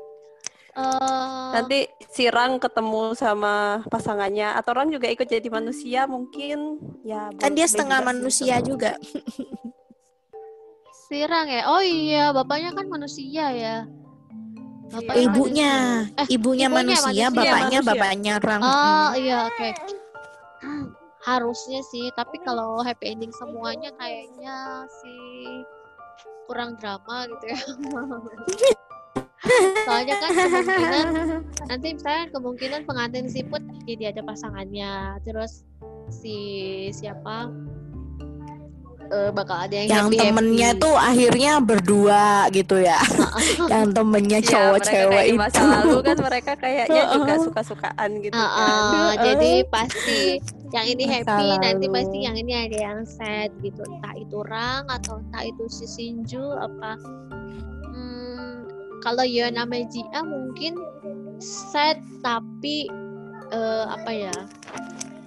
Eh, 0.78 1.50
Nanti 1.58 1.90
Sirang 2.14 2.62
ketemu 2.62 3.18
sama 3.18 3.82
pasangannya 3.90 4.54
atau 4.54 4.78
orang 4.78 4.94
juga 4.94 5.10
ikut 5.10 5.26
jadi 5.26 5.50
manusia 5.50 6.06
mungkin 6.06 6.78
ya 7.02 7.34
Kan 7.42 7.58
dia 7.58 7.66
setengah 7.66 7.98
juga 7.98 8.06
sih. 8.06 8.14
manusia 8.14 8.56
juga. 8.62 8.92
Sirang 11.10 11.50
ya 11.50 11.66
oh 11.66 11.82
iya 11.82 12.30
bapaknya 12.30 12.78
kan 12.78 12.86
manusia 12.94 13.50
ya 13.58 13.76
Bapaknya 14.88 15.20
Ibunya, 15.28 15.72
manusia. 15.74 16.16
eh 16.16 16.28
ibunya, 16.32 16.34
ibunya 16.34 16.68
manusia, 16.72 17.04
manusia. 17.04 17.28
bapaknya 17.36 17.80
Manusia. 17.80 17.92
bapaknya 17.92 18.32
orang. 18.40 18.60
oh 18.64 19.10
iya 19.20 19.38
oke 19.52 19.70
harusnya 21.28 21.84
sih 21.92 22.08
tapi 22.16 22.40
kalau 22.40 22.80
happy 22.80 23.12
ending 23.12 23.36
semuanya 23.36 23.92
kayaknya 24.00 24.88
sih 25.04 25.60
kurang 26.48 26.80
drama 26.80 27.28
gitu 27.28 27.46
ya 27.52 27.60
soalnya 29.86 30.16
kan 30.24 30.32
kemungkinan 30.32 31.08
nanti 31.68 31.88
misalnya 32.00 32.26
kemungkinan 32.32 32.82
pengantin 32.88 33.28
siput 33.28 33.60
jadi 33.84 34.16
ada 34.16 34.24
pasangannya 34.24 35.20
terus 35.28 35.68
si 36.08 36.40
siapa 36.96 37.52
eh, 39.08 39.30
bakal 39.30 39.58
ada 39.60 39.74
yang 39.74 39.88
Yang 39.88 40.06
happy 40.06 40.18
temennya 40.20 40.70
happy. 40.70 40.82
tuh 40.82 40.96
akhirnya 40.96 41.52
berdua 41.60 42.24
gitu 42.50 42.76
ya. 42.78 43.00
Yang 43.72 43.86
temennya 43.94 44.40
cowok 44.42 44.78
mereka 44.78 44.90
cewek 44.90 45.24
itu. 45.26 45.38
masa 45.38 45.62
lalu 45.64 45.98
kan 46.02 46.18
mereka 46.20 46.52
kayaknya 46.56 47.04
juga 47.16 47.34
Heeh. 47.34 47.44
suka-sukaan 47.44 48.10
gitu 48.20 48.34
Ah, 48.34 48.44
kan. 48.44 48.54
ah, 48.54 48.68
Heeh. 48.68 49.12
jadi 49.24 49.52
pasti 49.68 50.20
yang 50.68 50.86
ini 50.86 51.04
Masa 51.06 51.16
happy 51.34 51.48
nanti 51.58 51.86
lalu. 51.86 51.96
pasti 51.96 52.18
yang 52.22 52.36
ini 52.36 52.54
ada 52.54 52.78
yang 52.84 53.00
sad 53.04 53.50
gitu 53.58 53.82
entah 53.84 54.14
itu 54.14 54.38
Rang 54.42 54.84
atau 54.86 55.18
entah 55.18 55.42
itu 55.42 55.64
si 55.68 55.86
Shinju 55.86 56.44
apa 56.54 56.92
hmm, 57.88 58.56
kalau 59.00 59.24
Yona 59.24 59.64
Meijia 59.64 60.20
mungkin 60.22 60.76
sad 61.40 61.96
tapi 62.20 62.90
eh, 63.48 63.86
apa 63.88 64.12
ya 64.12 64.36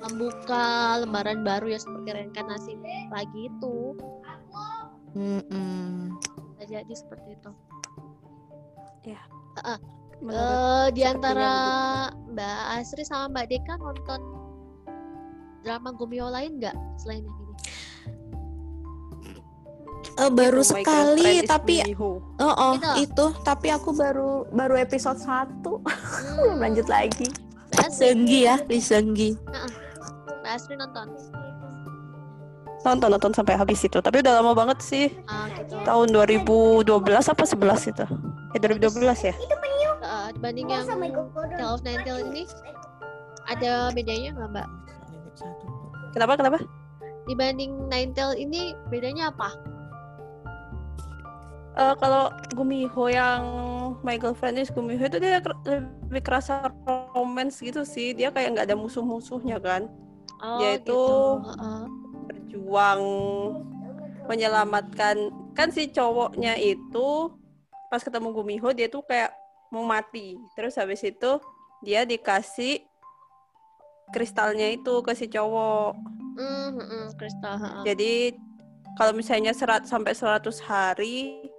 membuka 0.01 0.65
lembaran 1.05 1.45
baru 1.45 1.77
ya 1.77 1.79
seperti 1.81 2.09
reinkarnasi 2.17 2.73
lagi 3.13 3.41
itu 3.53 3.95
Mm-mm. 5.13 6.17
bisa 6.57 6.65
jadi 6.81 6.95
seperti 6.95 7.35
itu 7.37 7.51
Menurut 10.21 10.37
Eh, 10.37 10.87
di 10.93 11.01
sepertinya 11.01 11.17
antara 11.17 11.53
Mbak 12.29 12.61
Asri 12.77 13.03
sama 13.09 13.33
Mbak 13.33 13.47
Deka 13.49 13.75
nonton 13.81 14.21
drama 15.65 15.91
Gumio 15.97 16.29
lain 16.29 16.61
nggak 16.61 16.77
selain 17.01 17.25
yang 17.25 17.37
ini? 17.41 17.55
Eh, 20.21 20.29
baru 20.29 20.61
itu, 20.61 20.77
My 20.77 20.85
sekali 20.85 21.29
is 21.41 21.49
tapi 21.49 21.77
oh, 21.97 22.21
oh 22.37 22.73
Gitu. 22.77 23.09
itu 23.09 23.27
tapi 23.41 23.73
aku 23.73 23.97
baru 23.97 24.45
baru 24.53 24.77
episode 24.77 25.17
1 25.17 25.65
belum 25.65 25.81
Hmm, 25.81 26.61
lanjut 26.69 26.85
lagi. 26.93 27.29
Senggi 27.89 28.45
ya, 28.45 28.61
di 28.61 28.77
Senggi. 28.77 29.33
Mbak 29.41 29.80
Asri 30.51 30.75
nonton. 30.75 31.15
nonton 32.81 33.13
nonton 33.13 33.33
sampai 33.37 33.61
habis 33.61 33.85
itu. 33.85 34.01
Tapi 34.01 34.25
udah 34.25 34.41
lama 34.41 34.57
banget 34.57 34.81
sih. 34.81 35.13
Ah, 35.29 35.47
gitu. 35.53 35.77
Tahun 35.85 36.09
2012 36.11 36.89
apa 37.29 37.45
11 37.45 37.93
itu? 37.93 38.05
Eh 38.57 38.59
2012 38.59 39.31
ya? 39.31 39.35
Eh, 40.01 40.29
dibanding 40.33 40.67
yang 40.73 40.87
Tale 41.55 41.71
of 41.71 41.85
Nine 41.87 42.03
Tails 42.03 42.25
ini 42.35 42.43
ada 43.47 43.95
bedanya 43.95 44.35
nggak 44.35 44.49
Mbak? 44.51 44.69
Kenapa 46.17 46.33
kenapa? 46.41 46.59
Dibanding 47.31 47.87
Nine 47.87 48.11
Tails 48.17 48.35
ini 48.41 48.75
bedanya 48.89 49.31
apa? 49.31 49.55
Eh 51.79 51.95
kalau 52.03 52.33
Gumiho 52.57 53.07
yang 53.07 53.43
My 54.03 54.19
Girlfriend 54.19 54.59
is 54.59 54.73
Gumiho 54.75 55.07
itu 55.07 55.23
dia 55.23 55.39
lebih 55.69 56.23
kerasa 56.27 56.75
romance 57.15 57.63
gitu 57.63 57.87
sih. 57.87 58.11
Dia 58.17 58.35
kayak 58.35 58.59
nggak 58.59 58.67
ada 58.67 58.77
musuh-musuhnya 58.81 59.63
kan. 59.63 59.87
Oh, 60.41 60.61
Yaitu- 60.61 60.89
gitu. 60.89 61.17
Berjuang 62.31 63.03
menyelamatkan 64.31 65.17
kan 65.59 65.69
si 65.75 65.91
cowoknya 65.91 66.55
itu 66.57 67.35
pas 67.91 67.99
ketemu 67.99 68.31
Gumiho 68.31 68.71
dia 68.71 68.87
tuh 68.87 69.03
kayak 69.03 69.35
mau 69.75 69.83
mati. 69.83 70.39
Terus 70.55 70.79
habis 70.79 71.03
itu 71.03 71.43
dia 71.83 72.07
dikasih 72.07 72.87
kristalnya 74.15 74.71
itu 74.71 75.03
ke 75.03 75.13
si 75.19 75.27
cowok. 75.27 75.99
Hmm, 76.39 76.69
hmm, 76.79 76.87
hmm, 76.87 77.07
kristal. 77.19 77.55
Jadi 77.83 78.39
kalau 78.95 79.13
misalnya 79.15 79.51
serat 79.51 79.87
sampai 79.87 80.15
100 80.15 80.63
hari 80.63 81.50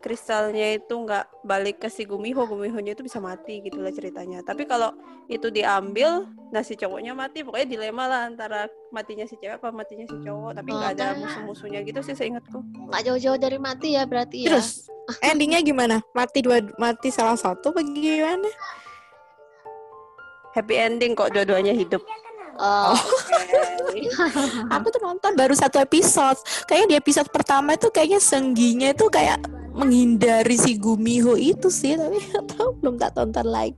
kristalnya 0.00 0.80
itu 0.80 0.94
nggak 0.96 1.44
balik 1.44 1.84
ke 1.84 1.92
si 1.92 2.08
Gumiho, 2.08 2.48
Gumihonya 2.48 2.96
itu 2.96 3.04
bisa 3.04 3.20
mati 3.20 3.60
gitu 3.60 3.84
lah 3.84 3.92
ceritanya. 3.92 4.40
Tapi 4.40 4.64
kalau 4.64 4.96
itu 5.28 5.52
diambil, 5.52 6.24
nah 6.48 6.64
si 6.64 6.72
cowoknya 6.74 7.12
mati, 7.12 7.44
pokoknya 7.44 7.68
dilema 7.68 8.08
lah 8.08 8.20
antara 8.26 8.64
matinya 8.90 9.28
si 9.28 9.36
cewek 9.36 9.60
apa 9.60 9.68
matinya 9.68 10.08
si 10.08 10.16
cowok. 10.24 10.56
Tapi 10.56 10.70
nggak 10.72 10.92
ada 10.96 11.06
Oh. 11.12 11.16
musuh-musuhnya 11.20 11.84
gitu 11.84 12.00
sih 12.00 12.16
seingatku. 12.16 12.64
Nggak 12.88 13.02
jauh-jauh 13.12 13.38
dari 13.38 13.58
mati 13.60 13.94
ya 13.94 14.08
berarti 14.08 14.48
ya. 14.48 14.56
Terus 14.56 14.88
endingnya 15.30 15.60
gimana? 15.60 16.00
Mati 16.16 16.40
dua 16.40 16.64
mati 16.80 17.12
salah 17.12 17.36
satu 17.36 17.68
apa 17.76 17.84
gimana? 17.84 18.48
Happy 20.56 20.74
ending 20.74 21.12
kok 21.14 21.30
dua-duanya 21.30 21.76
hidup. 21.76 22.02
Oh, 22.60 22.92
Aku 24.74 24.86
tuh 24.92 25.00
nonton 25.00 25.32
baru 25.32 25.56
satu 25.56 25.80
episode. 25.80 26.36
Kayaknya 26.68 26.88
di 26.88 26.96
episode 26.98 27.28
pertama 27.32 27.72
itu 27.72 27.88
kayaknya 27.88 28.20
Sengginya 28.20 28.92
itu 28.92 29.08
kayak 29.08 29.40
menghindari 29.80 30.54
si 30.54 30.76
Gumiho 30.76 31.34
itu 31.34 31.68
sih, 31.68 31.96
tapi 31.96 32.20
nggak 32.28 32.44
tahu 32.52 32.68
belum 32.78 32.94
tak 32.96 33.16
tonton 33.16 33.48
lagi. 33.48 33.76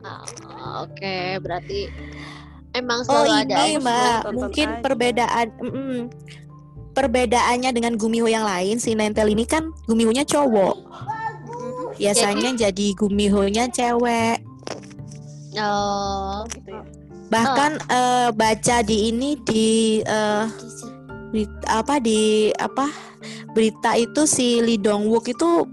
oh, 0.00 0.84
oke 0.84 1.16
berarti 1.40 1.88
emang 2.72 3.02
Oh 3.04 3.24
selalu 3.24 3.32
ada 3.44 3.54
ini 3.58 3.80
mbak, 3.80 4.20
mungkin 4.32 4.68
aja. 4.70 4.80
perbedaan, 4.80 5.46
mm-mm. 5.58 5.96
perbedaannya 6.92 7.70
dengan 7.72 7.94
Gumiho 7.96 8.26
yang 8.26 8.44
lain 8.44 8.76
si 8.76 8.94
Nentel 8.94 9.32
ini 9.32 9.44
kan 9.44 9.68
Gumihonya 9.84 10.22
cowok, 10.22 10.76
biasanya 11.96 12.56
jadi 12.56 12.86
Gumihonya 12.94 13.68
cewek. 13.68 14.40
Oh, 15.58 16.46
gitu 16.54 16.70
ya. 16.70 16.82
Bahkan 17.30 17.72
eh, 17.86 18.28
baca 18.34 18.76
di 18.82 18.96
ini 19.10 19.38
di 19.42 19.66
eh, 20.02 20.44
berit- 21.30 21.66
apa 21.66 21.98
di 21.98 22.50
apa 22.54 22.90
berita 23.52 23.98
itu 23.98 24.26
si 24.26 24.62
Lee 24.62 24.78
Dong 24.78 25.10
Wook 25.10 25.32
itu 25.32 25.66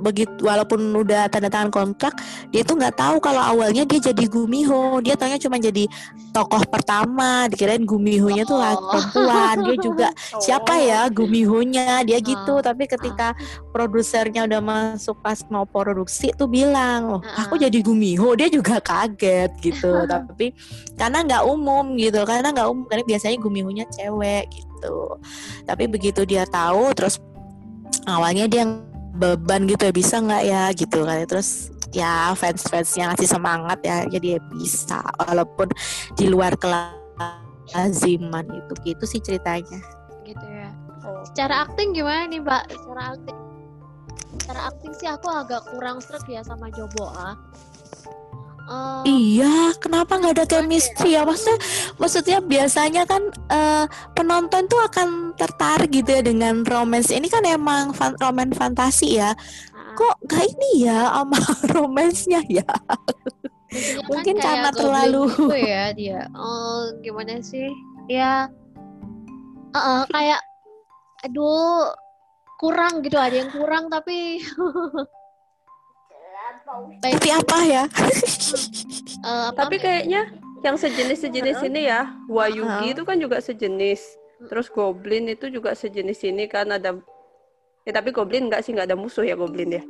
begitu 0.00 0.32
walaupun 0.40 0.80
udah 0.96 1.28
tanda 1.28 1.52
tangan 1.52 1.68
kontrak 1.68 2.16
dia 2.48 2.64
tuh 2.64 2.80
nggak 2.80 2.96
tahu 2.96 3.20
kalau 3.20 3.38
awalnya 3.38 3.84
dia 3.84 4.00
jadi 4.00 4.24
Gumiho 4.26 4.98
dia 5.04 5.14
taunya 5.14 5.36
cuma 5.36 5.60
jadi 5.60 5.84
tokoh 6.32 6.64
pertama 6.66 7.46
dikirain 7.46 7.84
Gumihonya 7.84 8.44
tuh 8.44 8.56
Oh. 8.60 8.88
perempuan 8.92 9.56
dia 9.64 9.76
juga 9.76 10.08
siapa 10.44 10.72
Oh. 10.76 10.80
ya 10.80 11.00
Gumihonya 11.08 12.00
dia 12.04 12.18
gitu 12.18 12.58
Ah. 12.58 12.64
tapi 12.64 12.88
ketika 12.88 13.36
produsernya 13.70 14.48
udah 14.48 14.60
masuk 14.60 15.20
pas 15.20 15.40
mau 15.52 15.64
produksi 15.64 16.32
tuh 16.32 16.48
bilang 16.48 17.16
loh 17.16 17.20
Ah. 17.22 17.44
aku 17.44 17.60
jadi 17.60 17.78
Gumiho 17.80 18.32
dia 18.34 18.48
juga 18.48 18.80
kaget 18.80 19.52
gitu 19.60 19.92
tapi 20.12 20.56
karena 20.96 21.22
nggak 21.24 21.44
umum 21.44 21.94
gitu 22.00 22.24
karena 22.24 22.50
nggak 22.50 22.68
umum 22.68 22.84
karena 22.88 23.04
biasanya 23.04 23.36
Gumihonya 23.36 23.84
cewek 23.92 24.48
gitu 24.52 25.20
tapi 25.68 25.84
begitu 25.84 26.24
dia 26.24 26.48
tahu 26.48 26.88
terus 26.96 27.20
awalnya 28.08 28.48
dia 28.48 28.64
beban 29.16 29.66
gitu 29.66 29.90
ya 29.90 29.94
bisa 29.94 30.22
nggak 30.22 30.44
ya 30.46 30.70
gitu 30.74 31.02
kan 31.02 31.26
terus 31.26 31.74
ya 31.90 32.30
fans 32.38 32.62
fansnya 32.70 33.10
ngasih 33.10 33.26
semangat 33.26 33.82
ya 33.82 34.06
jadi 34.06 34.38
ya 34.38 34.40
bisa 34.54 35.02
walaupun 35.18 35.66
di 36.14 36.30
luar 36.30 36.54
kelaziman 36.60 38.46
itu 38.46 38.72
gitu 38.86 39.04
sih 39.06 39.18
ceritanya 39.18 39.82
gitu 40.30 40.46
ya. 40.46 40.70
Oh. 41.02 41.22
Secara 41.26 41.66
akting 41.66 41.90
gimana 41.96 42.30
nih 42.30 42.40
Mbak? 42.44 42.64
Secara 42.70 43.02
akting, 43.16 43.38
secara 44.38 44.60
akting 44.70 44.92
sih 44.94 45.08
aku 45.10 45.26
agak 45.32 45.62
kurang 45.74 45.98
srek 45.98 46.26
ya 46.30 46.42
sama 46.46 46.70
Joboa. 46.70 47.34
Eh, 48.70 49.02
Iya, 49.02 49.74
kenapa 49.80 50.14
nggak 50.14 50.34
ada 50.38 50.46
chemistry 50.46 51.16
ya? 51.16 51.26
Maksudnya, 51.26 51.58
maksudnya 51.96 52.38
biasanya 52.38 53.02
kan 53.02 53.22
eh, 53.50 53.84
penonton 54.14 54.68
tuh 54.68 54.78
akan 54.78 55.34
tertarik 55.34 55.90
gitu 55.90 56.14
ya 56.14 56.22
dengan 56.22 56.62
romance. 56.62 57.10
Ini 57.10 57.26
kan 57.26 57.42
emang 57.42 57.90
fan, 57.90 58.14
roman 58.20 58.54
fantasi 58.54 59.18
ya. 59.18 59.34
ah, 59.74 59.94
Kok 59.96 60.22
nggak 60.22 60.44
ini 60.54 60.86
ya 60.86 61.10
sama 61.10 61.38
romansnya 61.74 62.40
ya? 62.46 62.62
kan 63.70 64.06
mungkin 64.06 64.34
kayak 64.34 64.46
karena 64.66 64.70
terlalu- 64.74 65.30
gitu 65.30 65.56
ya 65.74 65.84
dia. 65.90 66.20
Oh, 66.34 66.90
gimana 67.00 67.42
sih? 67.42 67.66
Ya, 68.06 68.46
eh, 69.70 69.78
eh, 69.78 70.02
kayak, 70.10 70.40
aduh, 71.26 71.90
kurang 72.58 73.02
gitu. 73.02 73.18
Ada 73.18 73.34
yang 73.42 73.50
kurang 73.50 73.90
tapi. 73.90 74.38
Tapi 77.00 77.28
apa 77.32 77.56
ya? 77.66 77.84
eh, 79.26 79.44
apa 79.50 79.56
Tapi 79.66 79.76
kayaknya 79.80 80.30
yang 80.60 80.76
sejenis-sejenis 80.76 81.64
ini 81.66 81.88
ya, 81.88 82.12
Wayugi 82.28 82.92
Heeh. 82.92 82.94
itu 82.94 83.02
kan 83.04 83.16
juga 83.16 83.40
sejenis. 83.40 84.00
Terus 84.48 84.72
Goblin 84.72 85.28
itu 85.28 85.52
juga 85.52 85.76
sejenis 85.76 86.24
ini 86.24 86.48
kan 86.48 86.68
ada 86.72 86.96
Ya 87.88 87.96
tapi 87.96 88.12
Goblin 88.12 88.52
nggak 88.52 88.60
sih 88.60 88.76
nggak 88.76 88.92
ada 88.92 88.96
musuh 88.98 89.24
ya 89.24 89.34
Goblin 89.34 89.80
ya. 89.80 89.82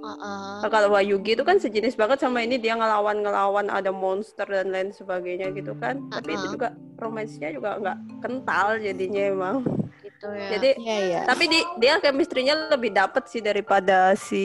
Nah, 0.00 0.68
kalau 0.72 0.92
Wayugi 0.96 1.36
itu 1.36 1.44
kan 1.44 1.60
sejenis 1.60 1.96
banget 1.96 2.20
sama 2.24 2.40
ini 2.40 2.56
dia 2.56 2.72
ngelawan-ngelawan 2.72 3.68
ada 3.68 3.92
monster 3.92 4.48
dan 4.48 4.72
lain 4.72 4.92
sebagainya 4.92 5.52
gitu 5.52 5.76
kan. 5.76 6.00
Tapi 6.08 6.36
itu 6.36 6.46
Uh-uh. 6.48 6.52
juga 6.56 6.68
romansnya 7.00 7.48
juga 7.52 7.80
nggak 7.80 7.98
kental 8.24 8.80
jadinya 8.80 9.22
emang. 9.28 9.56
gitu 10.00 10.28
ya. 10.32 10.48
Jadi 10.56 10.70
Iya 10.80 10.96
ya. 11.04 11.22
tapi 11.28 11.44
di, 11.48 11.60
dia 11.80 12.00
chemistry-nya 12.00 12.72
lebih 12.72 12.92
dapet 12.92 13.24
sih 13.28 13.40
daripada 13.44 14.16
si 14.16 14.44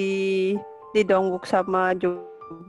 Wook 1.34 1.44
sama 1.44 1.92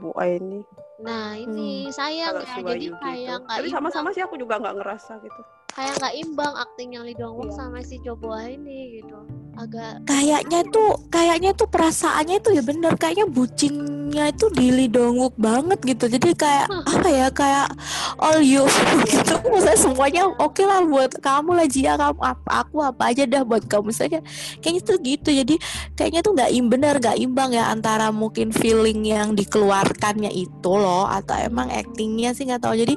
Bua 0.03 0.25
ini. 0.27 0.65
Nah 0.99 1.37
ini 1.37 1.87
sayang 1.93 2.33
Kalau 2.33 2.43
ya, 2.43 2.75
jadi 2.75 2.87
kayak 2.97 3.21
itu. 3.37 3.43
nggak 3.45 3.57
Tapi 3.61 3.69
sama-sama 3.71 4.09
sih 4.11 4.19
aku 4.25 4.35
juga 4.35 4.57
nggak 4.59 4.75
ngerasa 4.81 5.21
gitu. 5.23 5.41
kayak 5.77 5.93
nggak 6.01 6.15
imbang 6.17 6.53
akting 6.57 6.89
yang 6.97 7.05
Lee 7.05 7.13
Dong 7.13 7.37
Wook 7.37 7.53
Iya. 7.53 7.57
sama 7.61 7.79
si 7.85 8.01
Boa 8.01 8.49
ini 8.49 8.99
gitu. 8.99 9.15
Agak 9.57 10.05
Kayaknya 10.05 10.61
tuh, 10.69 11.01
kayaknya 11.09 11.51
tuh 11.57 11.65
perasaannya 11.65 12.37
tuh 12.45 12.53
ya 12.53 12.61
bener. 12.61 12.93
Kayaknya 12.93 13.25
bucinnya 13.25 14.29
itu 14.29 14.45
di 14.53 14.69
Lee 14.69 14.85
Dong 14.85 15.17
Wook 15.17 15.33
banget 15.33 15.81
gitu. 15.81 16.05
Jadi 16.05 16.37
kayak 16.37 16.69
apa 16.69 17.09
ya? 17.09 17.27
Kayak 17.33 17.73
all 18.21 18.37
you 18.37 18.69
gitu. 19.09 19.33
Maksudnya 19.41 19.77
semuanya 19.81 20.21
oke 20.37 20.61
lah 20.61 20.85
buat 20.85 21.17
kamu 21.17 21.57
lah 21.57 21.65
Jia 21.65 21.97
kamu 21.97 22.21
apa 22.21 22.49
aku 22.69 22.85
apa 22.85 23.09
aja 23.09 23.25
dah 23.25 23.41
buat 23.41 23.65
kamu 23.65 23.89
saja. 23.89 24.21
Kayaknya 24.61 24.81
tuh 24.85 24.97
gitu. 25.01 25.29
Jadi 25.33 25.55
kayaknya 25.97 26.21
tuh 26.21 26.37
nggak 26.37 26.51
im 26.53 26.65
bener 26.69 26.93
nggak 27.01 27.17
imbang 27.17 27.49
ya 27.57 27.73
antara 27.73 28.13
mungkin 28.13 28.53
feeling 28.53 29.09
yang 29.09 29.33
dikeluarkannya 29.33 30.29
itu 30.37 30.69
loh 30.69 31.09
atau 31.09 31.33
emang 31.33 31.73
actingnya 31.73 32.29
sih 32.37 32.45
nggak 32.45 32.61
tahu. 32.61 32.77
Jadi 32.77 32.93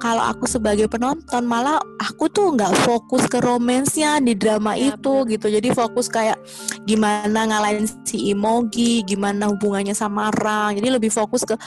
kalau 0.00 0.24
aku 0.24 0.48
sebagai 0.48 0.88
penonton 0.88 1.44
malah 1.44 1.76
aku 2.00 2.32
tuh 2.32 2.56
nggak 2.56 2.72
fokus 2.88 3.28
ke 3.28 3.44
romansnya 3.44 4.24
di 4.24 4.32
drama 4.32 4.72
Ya, 4.72 4.96
itu 4.96 5.12
bener. 5.26 5.32
gitu. 5.36 5.46
Jadi 5.52 5.68
fokus 5.74 5.97
kayak 6.06 6.38
gimana 6.86 7.50
ngalahin 7.50 7.90
si 8.06 8.30
Imogi, 8.30 9.02
gimana 9.02 9.50
hubungannya 9.50 9.90
sama 9.92 10.30
Rang. 10.30 10.78
Jadi 10.78 10.86
lebih 10.88 11.10
fokus 11.10 11.42
ke 11.42 11.58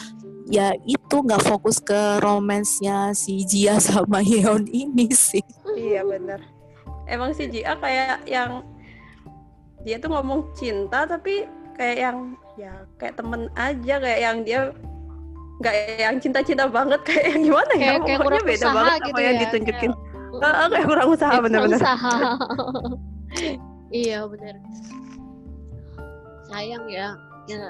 ya 0.47 0.71
itu 0.83 1.15
nggak 1.17 1.43
fokus 1.43 1.79
ke 1.79 2.19
romansnya 2.19 3.11
si 3.11 3.43
Jia 3.43 3.75
sama 3.83 4.23
Yeon 4.23 4.63
ini 4.65 5.11
sih. 5.11 5.43
Iya 5.75 6.07
benar. 6.07 6.39
Emang 7.03 7.35
si 7.35 7.51
Jia 7.51 7.75
kayak 7.75 8.23
yang 8.23 8.63
dia 9.83 9.97
tuh 9.97 10.07
ngomong 10.07 10.55
cinta 10.55 11.03
tapi 11.03 11.43
kayak 11.75 11.97
yang 11.99 12.17
ya 12.53 12.71
kayak 12.95 13.17
temen 13.17 13.49
aja 13.57 13.95
kayak 13.97 14.19
yang 14.21 14.37
dia 14.45 14.59
nggak 15.57 15.75
yang 15.97 16.15
cinta-cinta 16.17 16.65
banget 16.65 17.01
kayak 17.01 17.33
yang 17.33 17.41
gimana 17.43 17.71
ya 17.73 17.77
Kayak- 17.77 17.81
kayak 17.81 17.97
pokoknya 17.97 18.21
kurang 18.21 18.45
beda 18.45 18.57
usaha 18.61 18.73
banget 18.77 18.97
gitu 18.97 19.09
sama 19.11 19.19
yang 19.21 19.35
ya, 19.35 19.41
ditunjukin 19.41 19.91
kayak- 19.91 20.09
Heeh, 20.31 20.67
kayak 20.69 20.87
kurang 20.87 21.07
usaha 21.11 21.29
Kayak 21.29 21.43
bener-bener 21.43 21.79
usaha. 21.79 22.13
iya 23.91 24.25
bener. 24.25 24.55
Sayang 26.49 26.87
ya. 26.89 27.15
ya 27.47 27.63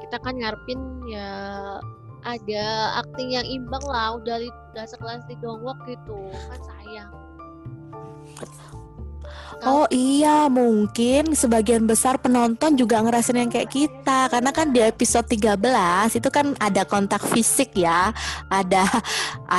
kita 0.00 0.16
kan 0.22 0.34
ngarepin 0.38 0.80
ya 1.10 1.28
ada 2.20 2.64
akting 3.00 3.32
yang 3.32 3.46
imbang 3.48 3.82
lah 3.88 4.16
udah 4.20 4.38
udah 4.72 4.84
sekelas 4.86 5.24
di 5.28 5.34
Dongwok 5.40 5.78
gitu 5.88 6.18
kan 6.30 6.60
sayang. 6.62 7.10
Oh 9.60 9.84
iya, 9.92 10.48
mungkin 10.48 11.36
sebagian 11.36 11.84
besar 11.84 12.16
penonton 12.16 12.80
juga 12.80 12.96
ngerasain 13.04 13.44
yang 13.44 13.52
kayak 13.52 13.68
kita 13.68 14.32
Karena 14.32 14.56
kan 14.56 14.72
di 14.72 14.80
episode 14.80 15.28
13 15.28 16.16
itu 16.16 16.28
kan 16.32 16.56
ada 16.56 16.88
kontak 16.88 17.20
fisik 17.28 17.76
ya 17.76 18.08
Ada 18.48 18.88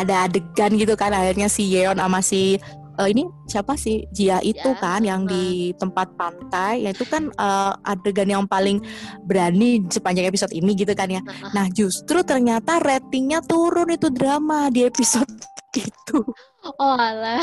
ada 0.01 0.25
adegan 0.25 0.73
gitu 0.73 0.97
kan 0.97 1.13
akhirnya 1.13 1.45
si 1.53 1.69
Yeon 1.69 2.01
sama 2.01 2.17
si 2.25 2.57
eh, 2.99 3.07
ini 3.11 3.23
siapa 3.47 3.77
sih? 3.79 4.03
Jia 4.11 4.43
itu 4.43 4.67
Ya, 4.71 4.79
kan 4.79 5.01
yang 5.03 5.27
di 5.27 5.75
tempat 5.75 6.15
pantai. 6.15 6.83
Ya 6.87 6.91
itu 6.91 7.07
kan 7.07 7.31
eh, 7.31 7.73
adegan 7.87 8.27
yang 8.27 8.43
paling 8.47 8.83
berani 9.23 9.83
sepanjang 9.87 10.27
episode 10.27 10.51
ini 10.51 10.75
gitu 10.75 10.91
kan 10.95 11.07
ya. 11.07 11.21
Nah 11.55 11.67
justru 11.71 12.23
ternyata 12.25 12.79
ratingnya 12.81 13.39
turun 13.45 13.91
itu 13.91 14.11
drama 14.11 14.67
di 14.67 14.87
episode 14.87 15.29
itu 15.77 16.19
Oh 16.61 16.93
alah. 16.93 17.41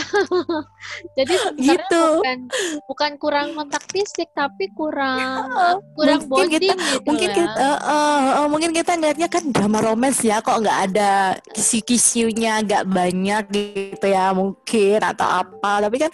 Jadi 1.19 1.35
sebenarnya 1.35 1.75
Gitu. 1.75 2.05
bukan 2.23 2.39
bukan 2.87 3.13
kurang 3.19 3.47
kontak 3.53 3.83
fisik 3.89 4.31
tapi 4.31 4.71
kurang 4.73 5.51
kurang 5.93 6.21
Mungkin 6.25 6.49
kita- 6.55 6.79
bonding 6.79 6.79
gitu 6.79 7.03
mungkin 7.05 7.29
ya. 7.29 7.37
kita 7.37 7.53
eh, 7.59 7.79
eh, 7.83 8.19
eh, 8.39 8.47
mungkin 8.47 8.71
kita 8.71 8.91
ngeliatnya 8.95 9.29
kan 9.29 9.45
drama 9.49 9.79
romance 9.81 10.23
ya 10.23 10.39
kok 10.39 10.59
nggak 10.59 10.79
ada 10.91 11.13
kisi-kisinya 11.51 12.63
nggak 12.63 12.85
banyak 12.87 13.43
gitu 13.51 14.07
ya 14.07 14.31
mungkin 14.31 14.99
atau 15.03 15.27
apa 15.43 15.73
tapi 15.83 15.97
kan 15.99 16.11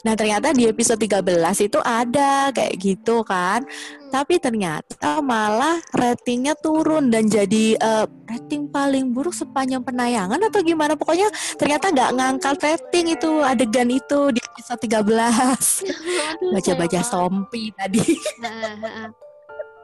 nah 0.00 0.14
ternyata 0.14 0.54
di 0.54 0.64
episode 0.64 1.02
13 1.02 1.18
itu 1.60 1.78
ada 1.78 2.54
kayak 2.54 2.74
gitu 2.78 3.20
kan 3.20 3.66
tapi 4.06 4.38
ternyata 4.38 5.18
malah 5.18 5.82
ratingnya 5.90 6.54
turun 6.54 7.10
dan 7.10 7.26
jadi 7.26 7.74
eh, 7.74 8.06
rating 8.26 8.70
paling 8.70 9.10
buruk 9.10 9.34
sepanjang 9.34 9.82
penayangan 9.82 10.38
atau 10.40 10.62
gimana 10.62 10.94
pokoknya 10.94 11.26
ternyata 11.56 11.90
nggak 11.90 12.10
ngangkat 12.36 12.60
rating 12.60 13.16
itu 13.16 13.40
adegan 13.40 13.88
itu 13.88 14.28
di 14.28 14.40
episode 14.44 14.80
13 14.84 15.08
Aduh, 15.08 16.52
baca-baca 16.52 17.00
sompi 17.00 17.72
tadi. 17.72 18.20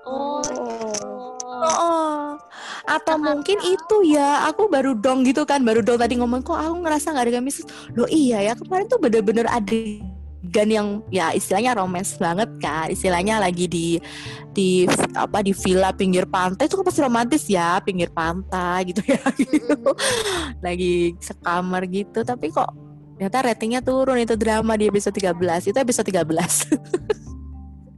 Oh, 0.05 0.45
Oh. 0.45 0.45
oh. 0.45 1.33
Oh, 1.63 2.35
atau 2.91 3.17
mungkin 3.17 3.57
tahu. 3.63 3.73
itu 3.79 3.97
ya 4.19 4.51
aku 4.51 4.67
baru 4.67 4.99
dong 4.99 5.23
gitu 5.23 5.47
kan 5.47 5.63
baru 5.63 5.79
dong 5.81 5.97
tadi 5.97 6.19
ngomong 6.19 6.43
kok 6.43 6.59
aku 6.59 6.83
ngerasa 6.83 7.15
nggak 7.15 7.25
ada 7.31 7.33
gamis 7.39 7.63
loh 7.95 8.11
iya 8.11 8.43
ya 8.51 8.53
kemarin 8.59 8.91
tuh 8.91 8.99
bener-bener 8.99 9.47
adegan 10.53 10.69
yang 10.69 10.89
ya 11.09 11.33
istilahnya 11.33 11.73
romance 11.73 12.21
banget 12.21 12.53
kan 12.61 12.93
istilahnya 12.93 13.41
lagi 13.41 13.65
di 13.65 13.97
di 14.53 14.85
apa 15.17 15.41
di 15.41 15.57
villa 15.57 15.97
pinggir 15.97 16.29
pantai 16.29 16.69
itu 16.69 16.77
kan 16.77 16.85
pasti 16.85 17.01
romantis 17.01 17.49
ya 17.49 17.81
pinggir 17.81 18.13
pantai 18.13 18.93
gitu 18.93 19.01
ya 19.09 19.25
gitu 19.41 19.97
lagi 20.61 21.17
sekamar 21.25 21.89
gitu 21.89 22.21
tapi 22.21 22.53
kok 22.53 22.69
ternyata 23.17 23.49
ratingnya 23.49 23.81
turun 23.81 24.21
itu 24.21 24.37
drama 24.37 24.77
di 24.77 24.93
episode 24.93 25.17
13 25.17 25.73
itu 25.73 25.79
episode 25.81 26.07
13 26.13 26.21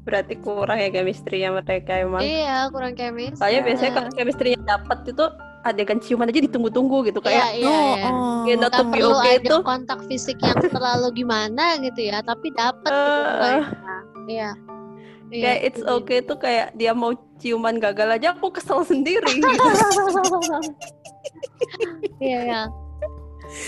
Berarti 0.05 0.37
kurang 0.37 0.77
ya 0.85 0.93
chemistry-nya 0.93 1.49
mereka 1.49 1.97
emang. 1.97 2.21
Iya, 2.21 2.69
kurang 2.69 2.93
chemistry. 2.93 3.41
Soalnya 3.41 3.65
biasanya 3.65 3.93
kalau 3.97 4.11
chemistry-nya 4.13 4.61
dapat 4.61 4.99
itu 5.09 5.25
adegan 5.65 5.97
ciuman 5.99 6.29
aja 6.29 6.41
ditunggu-tunggu 6.41 7.09
gitu 7.09 7.19
Iya, 7.19 7.27
kayak 7.27 7.49
iya, 7.57 7.79
iya. 7.97 8.09
oh, 8.13 8.45
Kayak 8.45 8.59
not 8.61 8.69
Nggak 8.69 8.77
to 8.77 8.85
be 8.85 8.93
perlu 8.95 9.11
okay 9.17 9.33
ada 9.33 9.41
itu 9.41 9.57
kontak 9.65 10.01
fisik 10.07 10.39
yang 10.39 10.59
terlalu 10.61 11.09
gimana 11.17 11.65
gitu 11.81 12.01
ya, 12.05 12.19
tapi 12.21 12.47
dapat 12.53 12.93
gitu 12.93 13.49
Eh. 13.49 13.65
Iya. 14.29 14.51
Iya, 15.35 15.43
kayak 15.43 15.61
it's 15.65 15.81
setuju. 15.81 15.99
okay 15.99 16.19
tuh 16.21 16.37
kayak 16.37 16.67
dia 16.77 16.93
mau 16.93 17.11
ciuman 17.37 17.81
gagal 17.81 18.09
aja 18.13 18.37
aku 18.37 18.53
kesel 18.53 18.85
sendiri 18.85 19.27
gitu. 19.35 19.49
Iya, 22.21 22.39
iya. 22.45 22.63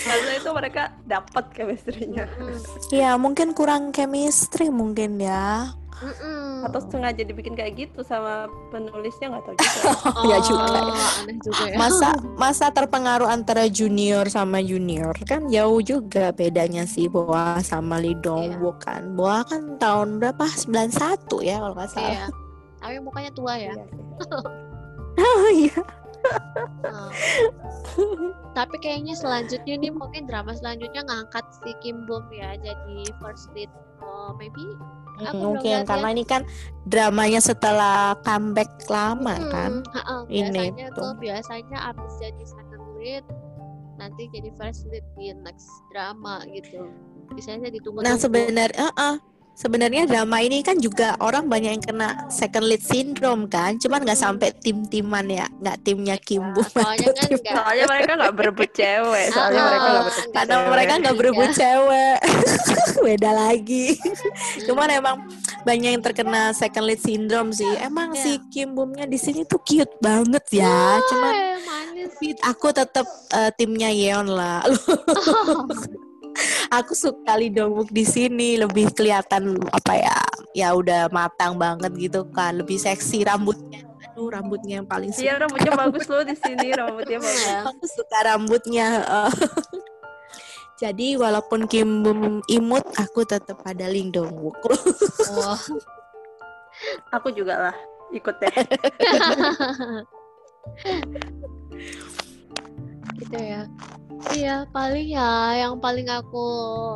Karena 0.05 0.31
itu 0.35 0.51
mereka 0.51 0.83
dapat 1.05 1.45
chemistry-nya. 1.53 2.25
Mm-mm. 2.27 2.59
ya 2.91 3.15
mungkin 3.17 3.53
kurang 3.53 3.91
chemistry 3.91 4.69
mungkin 4.69 5.17
ya 5.17 5.73
Mm-mm. 5.97 6.69
Atau 6.69 6.81
sengaja 6.93 7.25
dibikin 7.25 7.57
kayak 7.57 7.73
gitu 7.81 8.05
sama 8.05 8.45
penulisnya 8.69 9.33
nggak 9.33 9.45
tahu 9.49 9.55
juga. 9.57 9.91
Iya 10.29 10.39
juga 10.49 10.67
ya. 10.77 10.93
Oh, 10.93 11.19
aneh 11.25 11.37
juga 11.41 11.65
ya. 11.65 11.77
masa 11.81 12.09
masa 12.37 12.67
terpengaruh 12.69 13.25
antara 13.25 13.65
junior 13.65 14.29
sama 14.29 14.61
junior 14.61 15.17
kan 15.25 15.49
jauh 15.49 15.81
juga 15.81 16.37
bedanya 16.37 16.85
sih 16.85 17.09
Boa 17.09 17.65
sama 17.65 17.97
Lee 17.97 18.13
Dong 18.21 18.53
Iya. 18.53 18.61
Wook 18.61 18.77
kan 18.85 19.17
Boa 19.17 19.41
kan 19.49 19.81
tahun 19.81 20.21
berapa 20.21 20.45
91 20.45 21.49
ya 21.49 21.57
kalau 21.65 21.75
nggak 21.75 21.91
salah 21.91 22.13
Iya. 22.13 22.27
Tapi 22.77 22.95
mukanya 23.01 23.31
tua 23.33 23.55
ya. 23.57 23.73
Iya 23.73 23.85
sih. 23.89 24.01
oh 25.25 25.49
iya 25.55 25.81
Oh. 26.83 27.11
Tapi 28.51 28.77
kayaknya 28.83 29.15
selanjutnya 29.15 29.79
nih 29.79 29.95
mungkin 29.95 30.27
drama 30.27 30.51
selanjutnya 30.59 31.07
ngangkat 31.07 31.47
si 31.63 31.71
Kim 31.79 32.03
Bum 32.03 32.27
ya 32.35 32.59
jadi 32.59 32.99
first 33.23 33.47
lead. 33.55 33.71
Oh, 34.03 34.35
maybe 34.35 34.75
Aku 35.19 35.37
mungkin 35.37 35.85
karena 35.85 36.09
ini 36.13 36.25
kan 36.25 36.43
dramanya 36.85 37.41
setelah 37.41 38.15
comeback 38.21 38.69
lama 38.87 39.35
Hmm, 39.35 39.49
kan 39.49 39.73
ha-ha, 39.91 40.17
Ini 40.29 40.53
biasanya 40.53 40.87
tuh. 40.93 41.13
biasanya 41.17 41.79
abis 41.89 42.13
jadi 42.21 42.45
second 42.45 42.85
lead 42.97 43.25
nanti 43.97 44.29
jadi 44.29 44.53
first 44.55 44.85
lead 44.93 45.05
di 45.17 45.33
next 45.33 45.65
drama 45.89 46.45
gitu. 46.53 46.85
Biasanya 47.33 47.73
ditunggu. 47.73 48.05
nah 48.05 48.15
sebenarnya 48.15 48.93
eh, 48.93 49.17
sebenarnya 49.57 50.05
drama 50.05 50.37
ini 50.39 50.61
kan 50.61 50.77
juga 50.77 51.17
orang 51.19 51.49
banyak 51.49 51.71
yang 51.73 51.85
kena 51.85 52.09
second 52.29 52.63
lead 52.63 52.79
syndrome 52.79 53.49
kan. 53.49 53.75
Cuman 53.77 54.05
nggak 54.05 54.17
sampai 54.17 54.53
tim-timan 54.55 55.25
ya. 55.27 55.49
Nggak 55.57 55.77
timnya 55.83 56.17
Kim 56.17 56.45
Bum 56.53 56.63
soalnya 56.63 57.11
kan 57.11 57.27
tim- 57.27 57.41
nggak. 57.41 57.55
Soalnya 57.57 57.85
mereka 57.89 58.11
nggak 58.15 58.35
berebut 58.35 58.71
cewek. 58.71 59.27
Soalnya 59.35 59.59
Ah, 59.59 59.67
mereka 59.67 59.83
nggak 59.83 59.97
berebut 59.97 60.13
nggak 60.13 60.35
karena 60.37 60.55
cewek. 60.55 60.69
mereka 60.69 60.93
nggak 60.95 61.17
berebut 61.17 61.51
cewek. 61.51 62.19
Beda 63.07 63.31
lagi. 63.33 63.87
Cuman 64.63 64.89
emang 64.91 65.17
banyak 65.63 65.91
yang 65.91 66.05
terkena 66.05 66.53
second 66.53 66.85
lead 66.85 67.01
syndrome 67.01 67.51
sih. 67.51 67.73
Emang 67.79 68.13
Iya. 68.13 68.23
si 68.23 68.33
Kim 68.49 68.73
Bumnya 68.73 69.05
di 69.05 69.17
sini 69.17 69.43
tuh 69.43 69.59
cute 69.61 69.97
banget 69.99 70.45
ya. 70.55 71.01
Cuman 71.03 71.33
manis. 71.65 72.13
tapi 72.13 72.29
aku 72.39 72.69
tetap 72.71 73.07
eh, 73.33 73.51
timnya 73.53 73.89
Yeon 73.89 74.29
lah 74.29 74.61
aku 76.71 76.93
suka 76.95 77.37
Lee 77.39 77.51
Dong 77.53 77.75
Wook 77.77 77.91
di 77.93 78.05
sini 78.07 78.57
lebih 78.59 78.91
kelihatan 78.93 79.57
apa 79.71 79.93
ya 79.97 80.17
ya 80.57 80.69
udah 80.73 81.13
matang 81.13 81.59
banget 81.61 81.93
gitu 81.97 82.25
kan 82.33 82.57
lebih 82.57 82.81
seksi 82.81 83.25
rambutnya 83.27 83.85
aduh 84.13 84.33
rambutnya 84.33 84.81
yang 84.81 84.89
paling 84.89 85.13
Iya 85.13 85.37
suka 85.37 85.43
rambutnya 85.45 85.73
bagus 85.85 86.05
loh 86.09 86.25
di 86.25 86.37
sini 86.37 86.73
rambutnya 86.73 87.19
bagus. 87.21 87.45
Ya. 87.45 87.61
aku 87.69 87.85
suka 87.85 88.19
rambutnya 88.25 88.87
eh. 89.05 89.33
jadi 90.83 91.17
walaupun 91.21 91.69
Kim 91.69 92.05
Bum 92.05 92.41
imut 92.49 92.85
aku 92.97 93.25
tetap 93.29 93.61
ada 93.69 93.85
Lee 93.89 94.09
Dong 94.09 94.33
Wook 94.41 94.57
Wah. 95.37 95.61
Aku 97.17 97.33
juga 97.33 97.57
lah 97.57 97.77
ikut 98.13 98.37
deh. 98.37 98.53
gitu 103.17 103.37
ya. 103.37 103.63
Iya 104.33 104.65
paling 104.73 105.13
ya 105.13 105.31
yang 105.61 105.77
paling 105.77 106.09
aku 106.09 106.47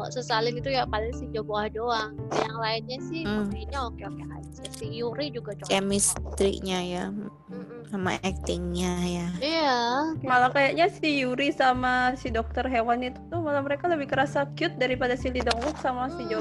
sesalin 0.08 0.56
itu 0.56 0.72
ya 0.72 0.88
paling 0.88 1.12
si 1.12 1.28
Joboa 1.28 1.68
doang. 1.68 2.16
Yang 2.32 2.56
lainnya 2.56 2.98
sih 3.12 3.22
Hmm. 3.28 3.52
oke 3.92 4.02
oke 4.08 4.22
aja 4.24 4.64
si 4.72 4.86
Yuri 4.88 5.28
juga 5.28 5.52
cocok. 5.52 5.68
Chemistry-nya 5.68 6.78
ya 6.80 7.04
Mm-mm. 7.12 7.86
sama 7.92 8.16
actingnya 8.24 8.94
ya. 9.04 9.26
Iya 9.38 9.76
Malah 10.24 10.50
kayaknya 10.50 10.88
si 10.88 11.20
Yuri 11.20 11.52
sama 11.52 12.16
si 12.16 12.32
dokter 12.32 12.64
hewan 12.66 13.04
itu 13.04 13.20
tuh 13.28 13.44
malah 13.44 13.60
mereka 13.60 13.86
lebih 13.86 14.08
kerasa 14.08 14.48
cute 14.56 14.80
daripada 14.80 15.12
si 15.12 15.28
Lee 15.28 15.44
Dong 15.44 15.60
Wook 15.60 15.76
sama 15.76 16.08
si 16.16 16.24
Jo. 16.24 16.40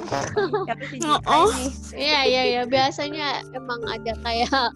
Karena 0.65 0.85
si 0.91 0.97
Ji 1.03 1.11
Oh. 1.27 1.51
iya 1.91 2.23
iya 2.23 2.43
iya. 2.55 2.61
Biasanya 2.63 3.43
emang 3.51 3.83
ada 3.83 4.15
kayak 4.23 4.71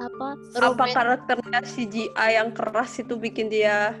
apa 0.00 0.26
Apa 0.56 0.84
karakternya 0.94 1.60
si 1.66 1.84
GI 1.84 2.08
yang 2.32 2.54
keras 2.56 2.96
itu 2.96 3.18
bikin 3.20 3.52
dia 3.52 3.92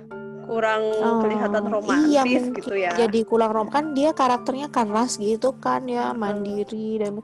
kurang 0.50 0.82
Oh, 0.98 1.22
kelihatan 1.22 1.62
iya, 1.62 1.70
romantis 1.70 2.10
mungkin 2.26 2.58
gitu 2.58 2.74
ya. 2.74 2.90
jadi 2.98 3.20
kurang 3.22 3.50
rom 3.54 3.68
kan 3.70 3.94
dia 3.94 4.10
karakternya 4.10 4.66
keras 4.66 5.14
gitu 5.22 5.54
kan 5.62 5.86
ya 5.86 6.10
mandiri 6.10 6.98
dan 6.98 7.22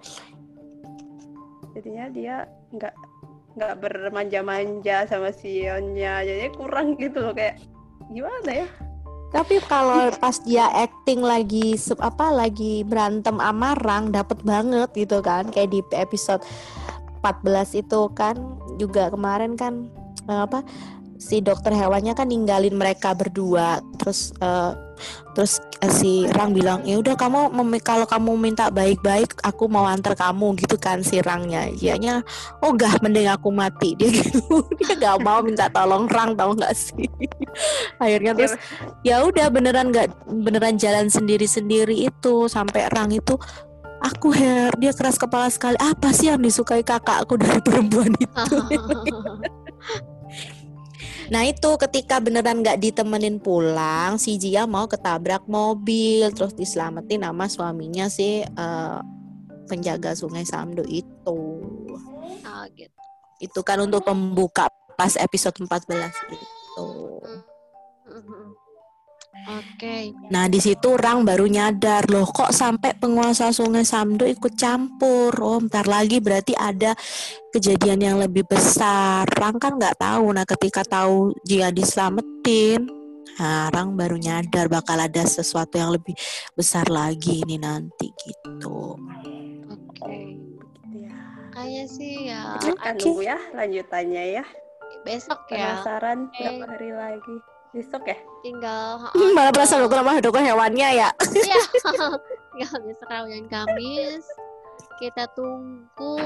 Jadinya 1.77 2.09
dia 2.09 2.37
nggak 2.73 2.95
nggak 3.61 3.75
bermanja-manja 3.85 5.05
sama 5.05 5.29
si 5.29 5.61
Yeonnya. 5.61 6.25
Jadinya 6.25 6.53
kurang 6.57 6.97
gitu 6.97 7.21
loh 7.21 7.37
kayak 7.37 7.61
gimana 8.09 8.65
ya? 8.65 8.69
tapi 9.35 9.59
kalau 9.67 10.09
pas 10.17 10.39
dia 10.47 10.71
acting 10.73 11.21
lagi 11.21 11.75
apa 11.99 12.31
lagi 12.31 12.87
berantem 12.87 13.37
sama 13.37 13.75
Rang 13.85 14.15
dapet 14.15 14.39
banget 14.47 14.89
gitu 14.95 15.19
kan 15.21 15.51
kayak 15.51 15.75
di 15.75 15.81
episode 15.93 16.41
14 17.21 17.83
itu 17.83 18.01
kan 18.15 18.39
juga 18.79 19.11
kemarin 19.11 19.59
kan 19.59 19.91
eh, 20.31 20.41
apa 20.47 20.63
si 21.17 21.41
dokter 21.41 21.73
hewannya 21.73 22.13
kan 22.13 22.29
ninggalin 22.29 22.77
mereka 22.77 23.13
berdua. 23.13 23.81
Terus 24.01 24.33
eh, 24.41 24.73
terus 25.37 25.61
eh, 25.85 25.93
si 25.93 26.13
Rang 26.33 26.57
bilang 26.57 26.81
ya 26.89 26.97
udah 26.97 27.17
kamu 27.17 27.53
kalau 27.85 28.09
kamu 28.09 28.33
minta 28.41 28.73
baik-baik 28.73 29.37
aku 29.45 29.69
mau 29.69 29.85
antar 29.85 30.17
kamu 30.17 30.57
gitu 30.61 30.77
kan 30.81 31.05
si 31.05 31.21
Rangnya. 31.21 31.69
Dianya 31.75 32.25
oh 32.65 32.73
gak 32.73 33.01
mending 33.05 33.29
aku 33.29 33.53
mati. 33.53 33.95
Dia 33.99 34.13
gitu. 34.13 34.65
Dia 34.81 34.95
gak 34.97 35.17
mau 35.25 35.41
minta 35.45 35.69
tolong 35.69 36.09
Rang 36.09 36.37
tau 36.37 36.57
gak 36.57 36.73
sih? 36.73 37.09
Akhirnya 38.03 38.33
terus 38.37 38.55
ya 39.05 39.25
udah 39.25 39.49
beneran 39.49 39.93
nggak 39.93 40.13
beneran 40.29 40.77
jalan 40.77 41.09
sendiri-sendiri 41.09 42.09
itu. 42.09 42.49
Sampai 42.49 42.89
Rang 42.93 43.13
itu 43.13 43.37
aku 44.01 44.33
her 44.33 44.73
dia 44.77 44.93
keras 44.93 45.17
kepala 45.17 45.49
sekali. 45.49 45.77
Apa 45.81 46.13
sih 46.13 46.29
yang 46.33 46.41
disukai 46.41 46.85
kakakku 46.85 47.37
dari 47.41 47.61
perempuan 47.61 48.13
itu 48.17 48.57
nah 51.27 51.43
itu 51.43 51.71
ketika 51.81 52.23
beneran 52.23 52.63
nggak 52.63 52.79
ditemenin 52.79 53.43
pulang 53.43 54.15
si 54.17 54.39
Jia 54.39 54.65
mau 54.65 54.87
ketabrak 54.87 55.43
mobil 55.51 56.31
terus 56.31 56.55
diselamatin 56.55 57.27
sama 57.27 57.47
suaminya 57.51 58.07
si 58.07 58.47
eh, 58.47 58.99
penjaga 59.67 60.15
sungai 60.15 60.47
Samdo 60.47 60.87
itu 60.87 61.39
Ah, 62.47 62.71
gitu. 62.71 62.95
itu 63.43 63.61
kan 63.67 63.83
untuk 63.83 64.07
pembuka 64.07 64.71
pas 64.95 65.19
episode 65.19 65.59
14 65.59 66.15
itu 66.31 66.89
Mhm. 68.07 68.66
Oke. 69.47 70.11
Nah 70.35 70.51
di 70.51 70.59
situ 70.59 70.99
Rang 70.99 71.23
baru 71.23 71.47
nyadar 71.47 72.11
loh 72.11 72.27
kok 72.27 72.51
sampai 72.51 72.99
penguasa 72.99 73.55
Sungai 73.55 73.87
Samdo 73.87 74.27
ikut 74.27 74.59
campur. 74.59 75.31
Oh 75.39 75.63
bentar 75.63 75.87
lagi 75.87 76.19
berarti 76.19 76.57
ada 76.59 76.99
kejadian 77.55 78.03
yang 78.03 78.17
lebih 78.19 78.43
besar. 78.43 79.23
Rang 79.39 79.63
kan 79.63 79.79
nggak 79.79 80.03
tahu. 80.03 80.35
Nah 80.35 80.43
ketika 80.43 80.83
tahu 80.83 81.31
dia 81.47 81.71
diselamatin, 81.71 82.91
nah, 83.39 83.71
Rang 83.71 83.95
baru 83.95 84.19
nyadar 84.19 84.67
bakal 84.67 84.99
ada 84.99 85.23
sesuatu 85.23 85.79
yang 85.79 85.95
lebih 85.95 86.19
besar 86.59 86.91
lagi 86.91 87.47
ini 87.47 87.55
nanti 87.63 88.11
gitu. 88.19 88.99
Oke. 89.71 90.19
Ya. 90.91 91.23
Kayaknya 91.55 91.85
sih 91.87 92.13
ya 92.29 92.59
Kita 92.59 92.99
nunggu 92.99 93.23
ya 93.23 93.39
lanjutannya 93.55 94.43
ya. 94.43 94.45
besok 95.07 95.47
ya 95.55 95.83
Penasaran 95.87 96.27
Oke. 96.27 96.43
berapa 96.43 96.65
hari 96.67 96.91
lagi. 96.91 97.37
Besok 97.77 98.09
ya? 98.09 98.17
tinggal 98.41 99.13
Hmm, 99.13 99.33
malah 99.37 99.53
berasa 99.53 99.77
lo 99.77 99.91
sama 99.93 100.17
dukun 100.23 100.49
hewannya 100.49 100.89
ya. 100.97 101.09
Iya. 101.21 101.61
Tinggal 102.57 102.79
besok 102.89 103.09
Rawayan 103.13 103.47
Kamis. 103.53 104.25
Kita 104.97 105.29
tunggu 105.37 106.17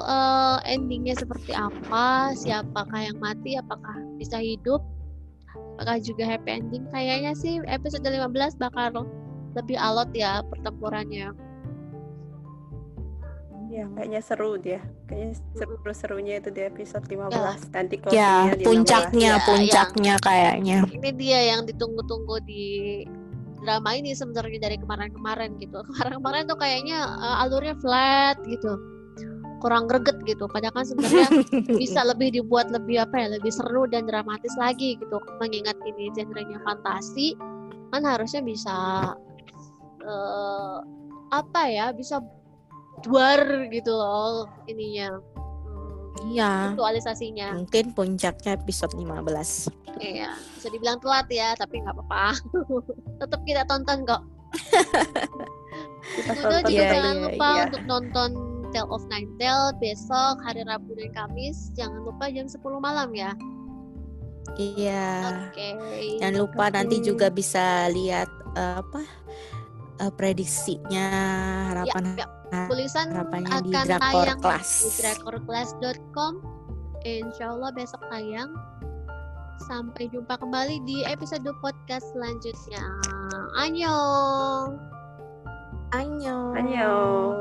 eh, 0.00 0.58
endingnya 0.72 1.12
seperti 1.20 1.52
apa, 1.52 2.32
siapakah 2.32 3.12
yang 3.12 3.20
mati, 3.20 3.60
apakah 3.60 3.92
bisa 4.16 4.40
hidup, 4.40 4.80
apakah 5.76 6.00
juga 6.00 6.24
happy 6.24 6.64
ending. 6.64 6.88
Kayaknya 6.88 7.36
sih 7.36 7.60
episode 7.68 8.08
15 8.08 8.56
bakal 8.56 9.04
lebih 9.52 9.76
alot 9.76 10.08
ya 10.16 10.40
pertempurannya. 10.48 11.36
Ya, 13.66 13.84
kayaknya 13.98 14.20
seru 14.22 14.54
dia. 14.58 14.80
Kayaknya 15.10 15.30
seru-serunya 15.58 16.34
itu 16.38 16.48
di 16.54 16.62
episode 16.62 17.06
15. 17.06 17.74
Nanti 17.74 17.96
Ya 18.14 18.46
closingnya 18.46 18.54
di 18.54 18.64
puncaknya 18.64 19.30
Ya, 19.34 19.42
puncaknya 19.42 20.14
kayaknya. 20.22 20.78
Ini 20.86 21.10
dia 21.18 21.40
yang 21.54 21.60
ditunggu-tunggu 21.66 22.36
di 22.46 22.64
drama 23.62 23.98
ini 23.98 24.14
sebenarnya 24.14 24.70
dari 24.70 24.76
kemarin-kemarin 24.78 25.58
gitu. 25.58 25.82
Kemarin-kemarin 25.82 26.42
tuh 26.46 26.58
kayaknya 26.58 26.98
eh, 27.18 27.42
alurnya 27.42 27.74
flat 27.82 28.38
gitu. 28.46 28.78
Kurang 29.58 29.90
greget 29.90 30.22
gitu. 30.22 30.46
Padahal 30.46 30.74
kan 30.76 30.86
sebenarnya 30.86 31.26
bisa 31.82 32.06
lebih 32.06 32.38
dibuat 32.38 32.70
lebih 32.70 33.02
apa 33.02 33.18
ya 33.18 33.26
lebih 33.34 33.50
seru 33.50 33.90
dan 33.90 34.06
dramatis 34.06 34.54
lagi 34.54 34.94
gitu 35.02 35.18
mengingat 35.42 35.74
ini 35.82 36.12
genrenya 36.14 36.62
fantasi 36.62 37.34
kan 37.94 38.02
harusnya 38.02 38.42
bisa 38.42 38.76
eh 40.06 40.78
apa 41.34 41.62
ya 41.66 41.90
bisa 41.90 42.22
duar 43.02 43.40
gitu 43.68 43.92
loh 43.92 44.48
ininya. 44.66 45.16
Hmm, 45.16 46.32
Iya. 46.32 46.72
aktualisasinya 46.72 47.60
Mungkin 47.60 47.92
puncaknya 47.92 48.56
episode 48.56 48.96
15. 48.96 49.68
iya 49.96 50.32
bisa 50.56 50.68
dibilang 50.68 51.00
telat 51.00 51.28
ya 51.28 51.52
tapi 51.56 51.80
nggak 51.80 51.96
apa-apa. 51.96 52.36
Tetap 53.20 53.40
kita 53.44 53.62
tonton 53.68 54.04
kok. 54.04 54.22
Kita 56.06 56.32
tonton 56.40 56.62
juga 56.68 56.72
Iya, 56.72 56.88
jangan 56.92 57.16
iya, 57.16 57.24
lupa 57.28 57.48
iya. 57.48 57.62
untuk 57.68 57.82
nonton 57.84 58.30
Tale 58.74 58.90
of 58.90 59.02
Nine 59.08 59.30
Tail 59.38 59.72
besok 59.78 60.36
hari 60.42 60.62
Rabu 60.66 60.92
dan 60.96 61.10
Kamis. 61.12 61.70
Jangan 61.76 62.02
lupa 62.04 62.28
jam 62.28 62.48
10 62.48 62.60
malam 62.76 63.08
ya. 63.12 63.32
Iya. 64.56 65.06
oke. 65.50 65.68
Jangan 66.22 66.36
lupa 66.38 66.64
nanti 66.70 66.96
juga 67.02 67.28
bisa 67.28 67.90
lihat 67.90 68.28
eh, 68.54 68.74
apa 68.80 69.00
eh, 70.00 70.12
prediksinya 70.12 71.06
harapan 71.72 72.04
ya, 72.16 72.26
tulisan 72.50 73.06
harapannya 73.12 73.58
di 73.66 73.70
akan 73.74 73.86
Drakor 73.86 74.02
tayang 74.24 74.40
Class. 74.40 74.68
di 74.82 74.90
drakorclass.com 75.02 76.32
Insya 77.06 77.54
Allah 77.54 77.70
besok 77.74 78.02
tayang 78.10 78.50
Sampai 79.66 80.06
jumpa 80.12 80.36
kembali 80.36 80.84
di 80.84 81.02
episode 81.08 81.46
podcast 81.64 82.06
selanjutnya 82.12 82.82
Annyeong 83.56 84.96
Annyeong. 85.94 86.58
Annyeong. 86.58 87.34